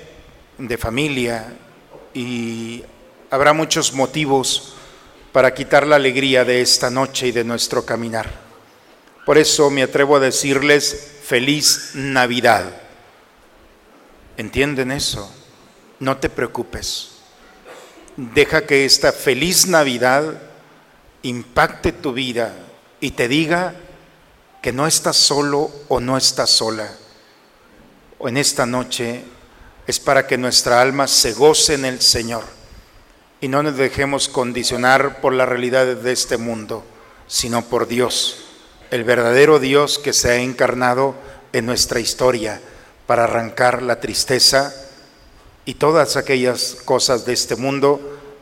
de 0.57 0.77
familia 0.79 1.45
y 2.11 2.83
habrá 3.29 3.53
muchos 3.53 3.93
motivos 3.93 4.73
para 5.31 5.53
quitar 5.53 5.85
la 5.85 5.97
alegría 5.97 6.43
de 6.43 6.61
esta 6.61 6.89
noche 6.89 7.27
y 7.27 7.31
de 7.31 7.43
nuestro 7.43 7.85
caminar. 7.85 8.27
Por 9.27 9.37
eso 9.37 9.69
me 9.69 9.83
atrevo 9.83 10.15
a 10.15 10.21
decirles 10.21 11.19
feliz 11.21 11.91
Navidad. 11.93 12.81
¿Entienden 14.37 14.89
eso? 14.89 15.31
No 15.99 16.17
te 16.17 16.31
preocupes. 16.31 17.16
Deja 18.17 18.65
que 18.65 18.83
esta 18.83 19.11
feliz 19.11 19.67
Navidad 19.67 20.41
impacte 21.21 21.91
tu 21.91 22.13
vida 22.13 22.51
y 22.99 23.11
te 23.11 23.27
diga 23.27 23.75
que 24.63 24.73
no 24.73 24.87
estás 24.87 25.17
solo 25.17 25.69
o 25.87 25.99
no 25.99 26.17
estás 26.17 26.49
sola. 26.49 26.91
En 28.19 28.37
esta 28.37 28.65
noche 28.65 29.21
es 29.85 29.99
para 29.99 30.25
que 30.25 30.35
nuestra 30.35 30.81
alma 30.81 31.05
se 31.05 31.33
goce 31.33 31.75
en 31.75 31.85
el 31.85 32.01
Señor 32.01 32.43
y 33.39 33.49
no 33.49 33.61
nos 33.61 33.77
dejemos 33.77 34.29
condicionar 34.29 35.21
por 35.21 35.33
las 35.33 35.47
realidades 35.47 36.01
de 36.01 36.11
este 36.11 36.37
mundo, 36.37 36.83
sino 37.27 37.65
por 37.65 37.87
Dios, 37.87 38.45
el 38.89 39.03
verdadero 39.03 39.59
Dios 39.59 39.99
que 39.99 40.13
se 40.13 40.31
ha 40.31 40.37
encarnado 40.37 41.13
en 41.53 41.67
nuestra 41.67 41.99
historia 41.99 42.59
para 43.05 43.25
arrancar 43.25 43.83
la 43.83 43.99
tristeza 43.99 44.73
y 45.67 45.73
todas 45.73 46.15
aquellas 46.15 46.77
cosas 46.85 47.25
de 47.25 47.33
este 47.33 47.57
mundo 47.57 47.99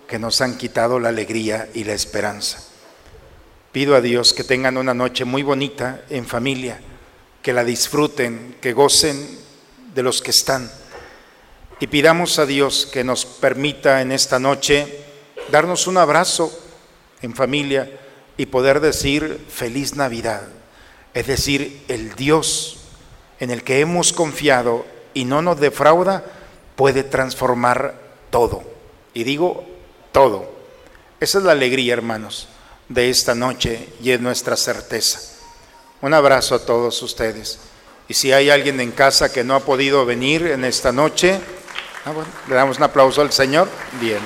que 0.08 0.20
nos 0.20 0.42
han 0.42 0.60
quitado 0.60 1.00
la 1.00 1.10
alegría 1.10 1.68
y 1.74 1.84
la 1.84 1.94
esperanza. 1.94 2.64
Pido 3.72 3.96
a 3.96 4.02
Dios 4.02 4.32
que 4.32 4.44
tengan 4.44 4.78
una 4.78 4.94
noche 4.94 5.26
muy 5.26 5.42
bonita 5.42 6.04
en 6.12 6.28
familia, 6.28 6.80
que 7.42 7.52
la 7.52 7.64
disfruten, 7.64 8.58
que 8.62 8.74
gocen 8.74 9.40
de 9.96 10.04
los 10.04 10.22
que 10.22 10.30
están. 10.30 10.72
Y 11.80 11.88
pidamos 11.88 12.38
a 12.38 12.46
Dios 12.46 12.88
que 12.94 13.04
nos 13.04 13.26
permita 13.26 14.04
en 14.04 14.12
esta 14.12 14.38
noche 14.38 15.04
darnos 15.50 15.88
un 15.88 15.98
abrazo 15.98 16.56
en 17.24 17.34
familia 17.34 17.92
y 18.38 18.46
poder 18.46 18.82
decir 18.82 19.44
feliz 19.50 19.96
Navidad. 19.96 20.44
Es 21.16 21.26
decir, 21.26 21.86
el 21.88 22.14
Dios 22.14 22.78
en 23.40 23.50
el 23.50 23.64
que 23.64 23.80
hemos 23.80 24.14
confiado 24.14 24.86
y 25.16 25.26
no 25.26 25.42
nos 25.42 25.60
defrauda 25.60 26.35
puede 26.76 27.04
transformar 27.04 27.96
todo. 28.30 28.64
Y 29.14 29.24
digo 29.24 29.66
todo. 30.12 30.52
Esa 31.20 31.38
es 31.38 31.44
la 31.44 31.54
alegría, 31.54 31.94
hermanos, 31.94 32.48
de 32.90 33.10
esta 33.10 33.36
noche 33.36 33.90
y 34.02 34.12
es 34.12 34.20
nuestra 34.20 34.56
certeza. 34.58 35.20
Un 36.02 36.14
abrazo 36.14 36.56
a 36.56 36.60
todos 36.60 37.02
ustedes. 37.02 37.60
Y 38.08 38.14
si 38.14 38.32
hay 38.32 38.50
alguien 38.50 38.80
en 38.80 38.92
casa 38.92 39.32
que 39.32 39.44
no 39.44 39.56
ha 39.56 39.62
podido 39.62 40.06
venir 40.06 40.46
en 40.48 40.66
esta 40.66 40.92
noche, 40.92 41.40
ah, 42.06 42.14
le 42.48 42.56
damos 42.56 42.78
un 42.78 42.84
aplauso 42.84 43.22
al 43.22 43.32
Señor. 43.32 43.68
Bien. 44.00 44.20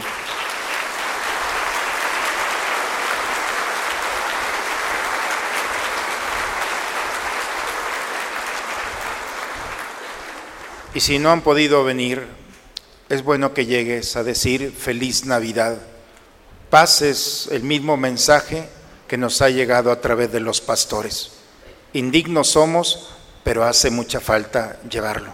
Y 10.93 10.99
si 11.01 11.19
no 11.19 11.31
han 11.31 11.41
podido 11.41 11.83
venir, 11.83 12.38
es 13.09 13.23
bueno 13.23 13.53
que 13.55 13.65
llegues 13.65 14.15
a 14.15 14.23
decir 14.23 14.71
feliz 14.71 15.25
Navidad. 15.25 15.79
Pases 16.69 17.49
el 17.51 17.63
mismo 17.63 17.97
mensaje 17.97 18.69
que 19.07 19.17
nos 19.17 19.41
ha 19.41 19.49
llegado 19.49 19.91
a 19.91 19.99
través 19.99 20.31
de 20.31 20.39
los 20.39 20.61
pastores. 20.61 21.31
Indignos 21.93 22.49
somos, 22.49 23.09
pero 23.43 23.63
hace 23.63 23.89
mucha 23.89 24.19
falta 24.19 24.79
llevarlo. 24.87 25.33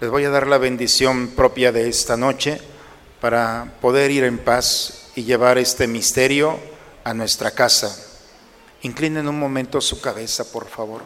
Les 0.00 0.10
voy 0.10 0.24
a 0.24 0.30
dar 0.30 0.46
la 0.46 0.58
bendición 0.58 1.28
propia 1.28 1.72
de 1.72 1.88
esta 1.88 2.18
noche 2.18 2.60
para 3.22 3.72
poder 3.80 4.10
ir 4.10 4.24
en 4.24 4.38
paz 4.38 5.08
y 5.16 5.24
llevar 5.24 5.56
este 5.56 5.86
misterio 5.86 6.58
a 7.02 7.14
nuestra 7.14 7.50
casa. 7.50 7.96
Inclinen 8.82 9.26
un 9.26 9.38
momento 9.38 9.80
su 9.80 10.02
cabeza, 10.02 10.52
por 10.52 10.68
favor. 10.68 11.02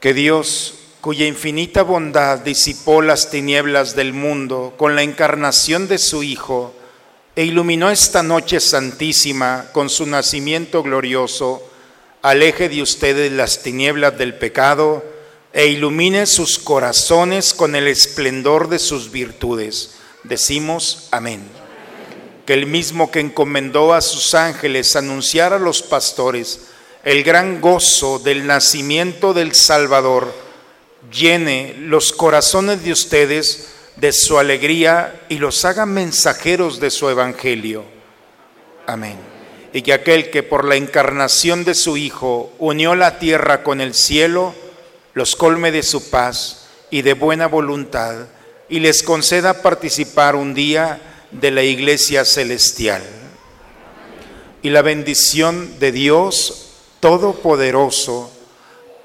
Que 0.00 0.14
Dios 0.14 0.85
cuya 1.06 1.24
infinita 1.24 1.84
bondad 1.84 2.40
disipó 2.40 3.00
las 3.00 3.30
tinieblas 3.30 3.94
del 3.94 4.12
mundo 4.12 4.74
con 4.76 4.96
la 4.96 5.04
encarnación 5.04 5.86
de 5.86 5.98
su 5.98 6.24
Hijo, 6.24 6.74
e 7.36 7.44
iluminó 7.44 7.90
esta 7.90 8.24
noche 8.24 8.58
santísima 8.58 9.66
con 9.70 9.88
su 9.88 10.04
nacimiento 10.04 10.82
glorioso, 10.82 11.62
aleje 12.22 12.68
de 12.68 12.82
ustedes 12.82 13.30
las 13.30 13.62
tinieblas 13.62 14.18
del 14.18 14.34
pecado 14.34 15.04
e 15.52 15.68
ilumine 15.68 16.26
sus 16.26 16.58
corazones 16.58 17.54
con 17.54 17.76
el 17.76 17.86
esplendor 17.86 18.68
de 18.68 18.80
sus 18.80 19.12
virtudes. 19.12 19.98
Decimos 20.24 21.06
amén. 21.12 21.40
Que 22.46 22.54
el 22.54 22.66
mismo 22.66 23.12
que 23.12 23.20
encomendó 23.20 23.94
a 23.94 24.00
sus 24.00 24.34
ángeles 24.34 24.96
anunciar 24.96 25.52
a 25.52 25.60
los 25.60 25.82
pastores 25.82 26.62
el 27.04 27.22
gran 27.22 27.60
gozo 27.60 28.18
del 28.18 28.44
nacimiento 28.48 29.34
del 29.34 29.54
Salvador, 29.54 30.45
llene 31.12 31.74
los 31.78 32.12
corazones 32.12 32.82
de 32.84 32.92
ustedes 32.92 33.68
de 33.96 34.12
su 34.12 34.38
alegría 34.38 35.22
y 35.28 35.38
los 35.38 35.64
haga 35.64 35.86
mensajeros 35.86 36.80
de 36.80 36.90
su 36.90 37.08
evangelio. 37.08 37.84
Amén. 38.86 39.16
Y 39.72 39.82
que 39.82 39.92
aquel 39.92 40.30
que 40.30 40.42
por 40.42 40.64
la 40.64 40.76
encarnación 40.76 41.64
de 41.64 41.74
su 41.74 41.96
Hijo 41.96 42.52
unió 42.58 42.94
la 42.94 43.18
tierra 43.18 43.62
con 43.62 43.80
el 43.80 43.94
cielo, 43.94 44.54
los 45.14 45.36
colme 45.36 45.72
de 45.72 45.82
su 45.82 46.10
paz 46.10 46.68
y 46.90 47.02
de 47.02 47.14
buena 47.14 47.46
voluntad 47.46 48.26
y 48.68 48.80
les 48.80 49.02
conceda 49.02 49.62
participar 49.62 50.36
un 50.36 50.54
día 50.54 51.00
de 51.30 51.50
la 51.50 51.62
iglesia 51.62 52.24
celestial. 52.24 53.02
Y 54.62 54.70
la 54.70 54.82
bendición 54.82 55.78
de 55.78 55.92
Dios 55.92 56.62
Todopoderoso, 57.00 58.30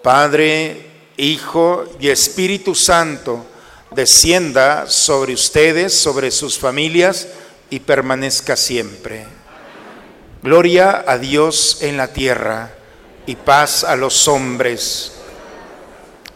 Padre, 0.02 0.91
Hijo 1.22 1.86
y 2.00 2.10
Espíritu 2.10 2.74
Santo, 2.74 3.46
descienda 3.92 4.88
sobre 4.88 5.34
ustedes, 5.34 5.94
sobre 5.94 6.32
sus 6.32 6.58
familias 6.58 7.28
y 7.70 7.82
permanezca 7.82 8.56
siempre. 8.56 9.28
Gloria 10.42 11.06
a 11.06 11.20
Dios 11.20 11.84
en 11.84 11.98
la 11.98 12.08
tierra 12.08 12.72
y 13.28 13.36
paz 13.36 13.84
a 13.84 13.96
los 13.96 14.28
hombres. 14.28 15.12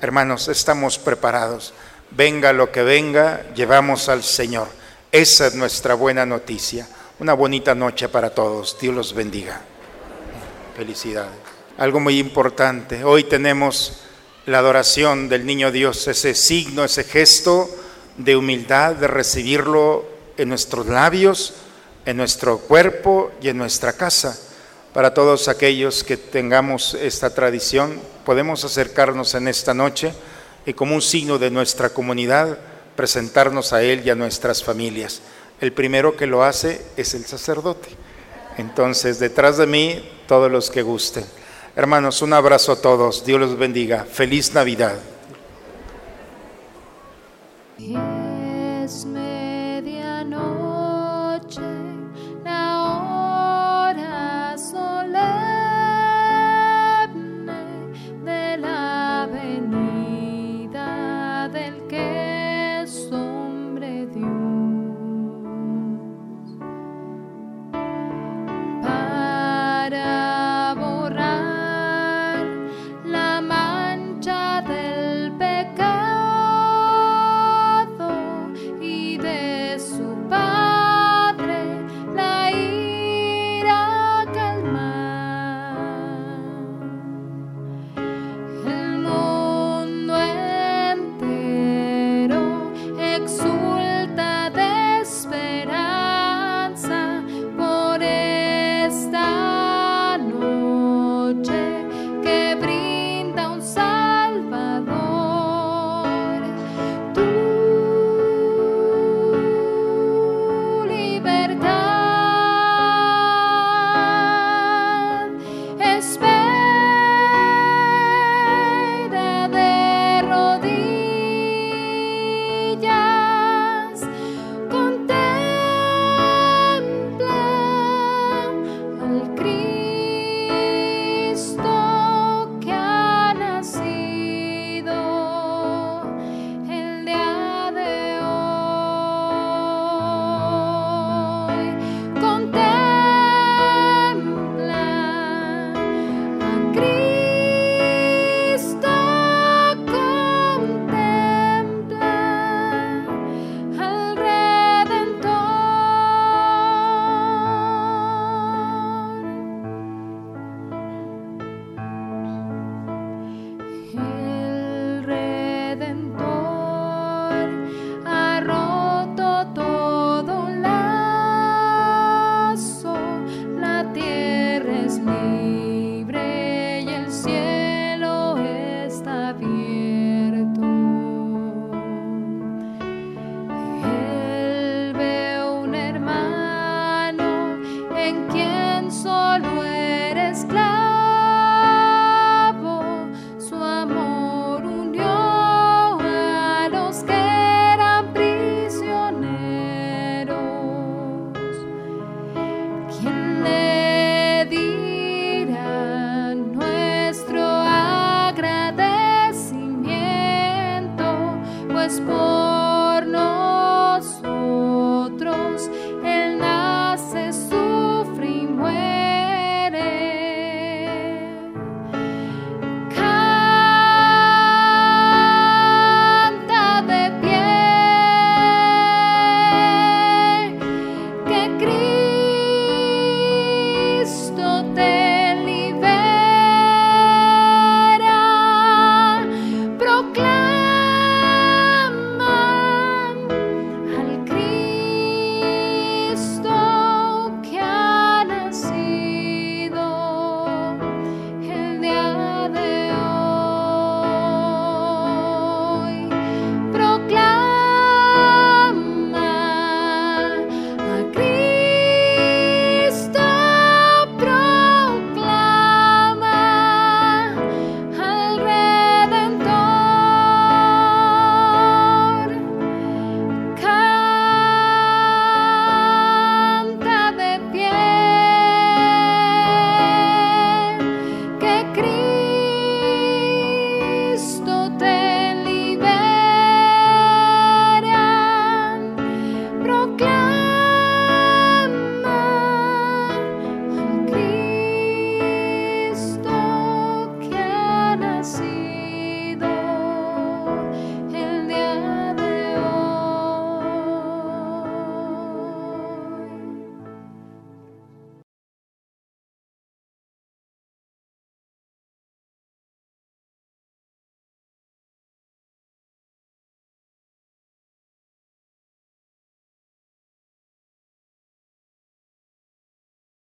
Hermanos, 0.02 0.50
estamos 0.50 1.00
preparados. 1.00 1.74
Venga 2.12 2.54
lo 2.54 2.72
que 2.72 2.84
venga, 2.84 3.42
llevamos 3.56 4.08
al 4.08 4.22
Señor. 4.22 4.68
Esa 5.12 5.48
es 5.48 5.56
nuestra 5.56 5.96
buena 5.96 6.28
noticia. 6.28 6.88
Una 7.18 7.34
bonita 7.34 7.74
noche 7.74 8.08
para 8.08 8.30
todos. 8.30 8.78
Dios 8.80 8.94
los 8.94 9.14
bendiga. 9.16 9.62
Felicidades. 10.78 11.34
Algo 11.80 12.00
muy 12.00 12.20
importante. 12.20 13.04
Hoy 13.04 13.24
tenemos 13.24 14.04
la 14.46 14.60
adoración 14.60 15.28
del 15.28 15.46
niño 15.46 15.72
Dios, 15.72 16.08
ese 16.08 16.36
signo, 16.36 16.84
ese 16.84 17.04
gesto 17.04 17.70
de 18.18 18.36
humildad, 18.36 18.96
de 18.96 19.08
recibirlo 19.08 20.06
en 20.38 20.50
nuestros 20.50 20.86
labios, 20.86 21.54
en 22.06 22.18
nuestro 22.18 22.60
cuerpo 22.60 23.32
y 23.42 23.50
en 23.50 23.58
nuestra 23.58 23.94
casa. 23.94 24.40
Para 24.94 25.14
todos 25.14 25.48
aquellos 25.48 26.04
que 26.04 26.16
tengamos 26.16 26.94
esta 26.94 27.34
tradición, 27.34 28.00
podemos 28.24 28.64
acercarnos 28.64 29.34
en 29.34 29.48
esta 29.48 29.74
noche 29.74 30.14
y 30.66 30.74
como 30.74 30.96
un 30.96 31.02
signo 31.02 31.38
de 31.38 31.52
nuestra 31.52 31.90
comunidad, 31.90 32.58
presentarnos 32.96 33.74
a 33.74 33.84
Él 33.84 34.04
y 34.06 34.10
a 34.10 34.16
nuestras 34.16 34.64
familias. 34.64 35.22
El 35.60 35.74
primero 35.74 36.16
que 36.16 36.28
lo 36.28 36.44
hace 36.44 36.82
es 36.98 37.14
el 37.14 37.26
sacerdote. 37.26 37.90
Entonces, 38.58 39.20
detrás 39.20 39.58
de 39.58 39.68
mí, 39.68 40.10
todos 40.28 40.52
los 40.52 40.70
que 40.70 40.82
gusten. 40.82 41.26
Hermanos, 41.76 42.22
un 42.22 42.32
abrazo 42.32 42.72
a 42.72 42.82
todos. 42.82 43.26
Dios 43.26 43.40
los 43.40 43.58
bendiga. 43.58 44.06
Feliz 44.06 44.54
Navidad. 44.54 44.96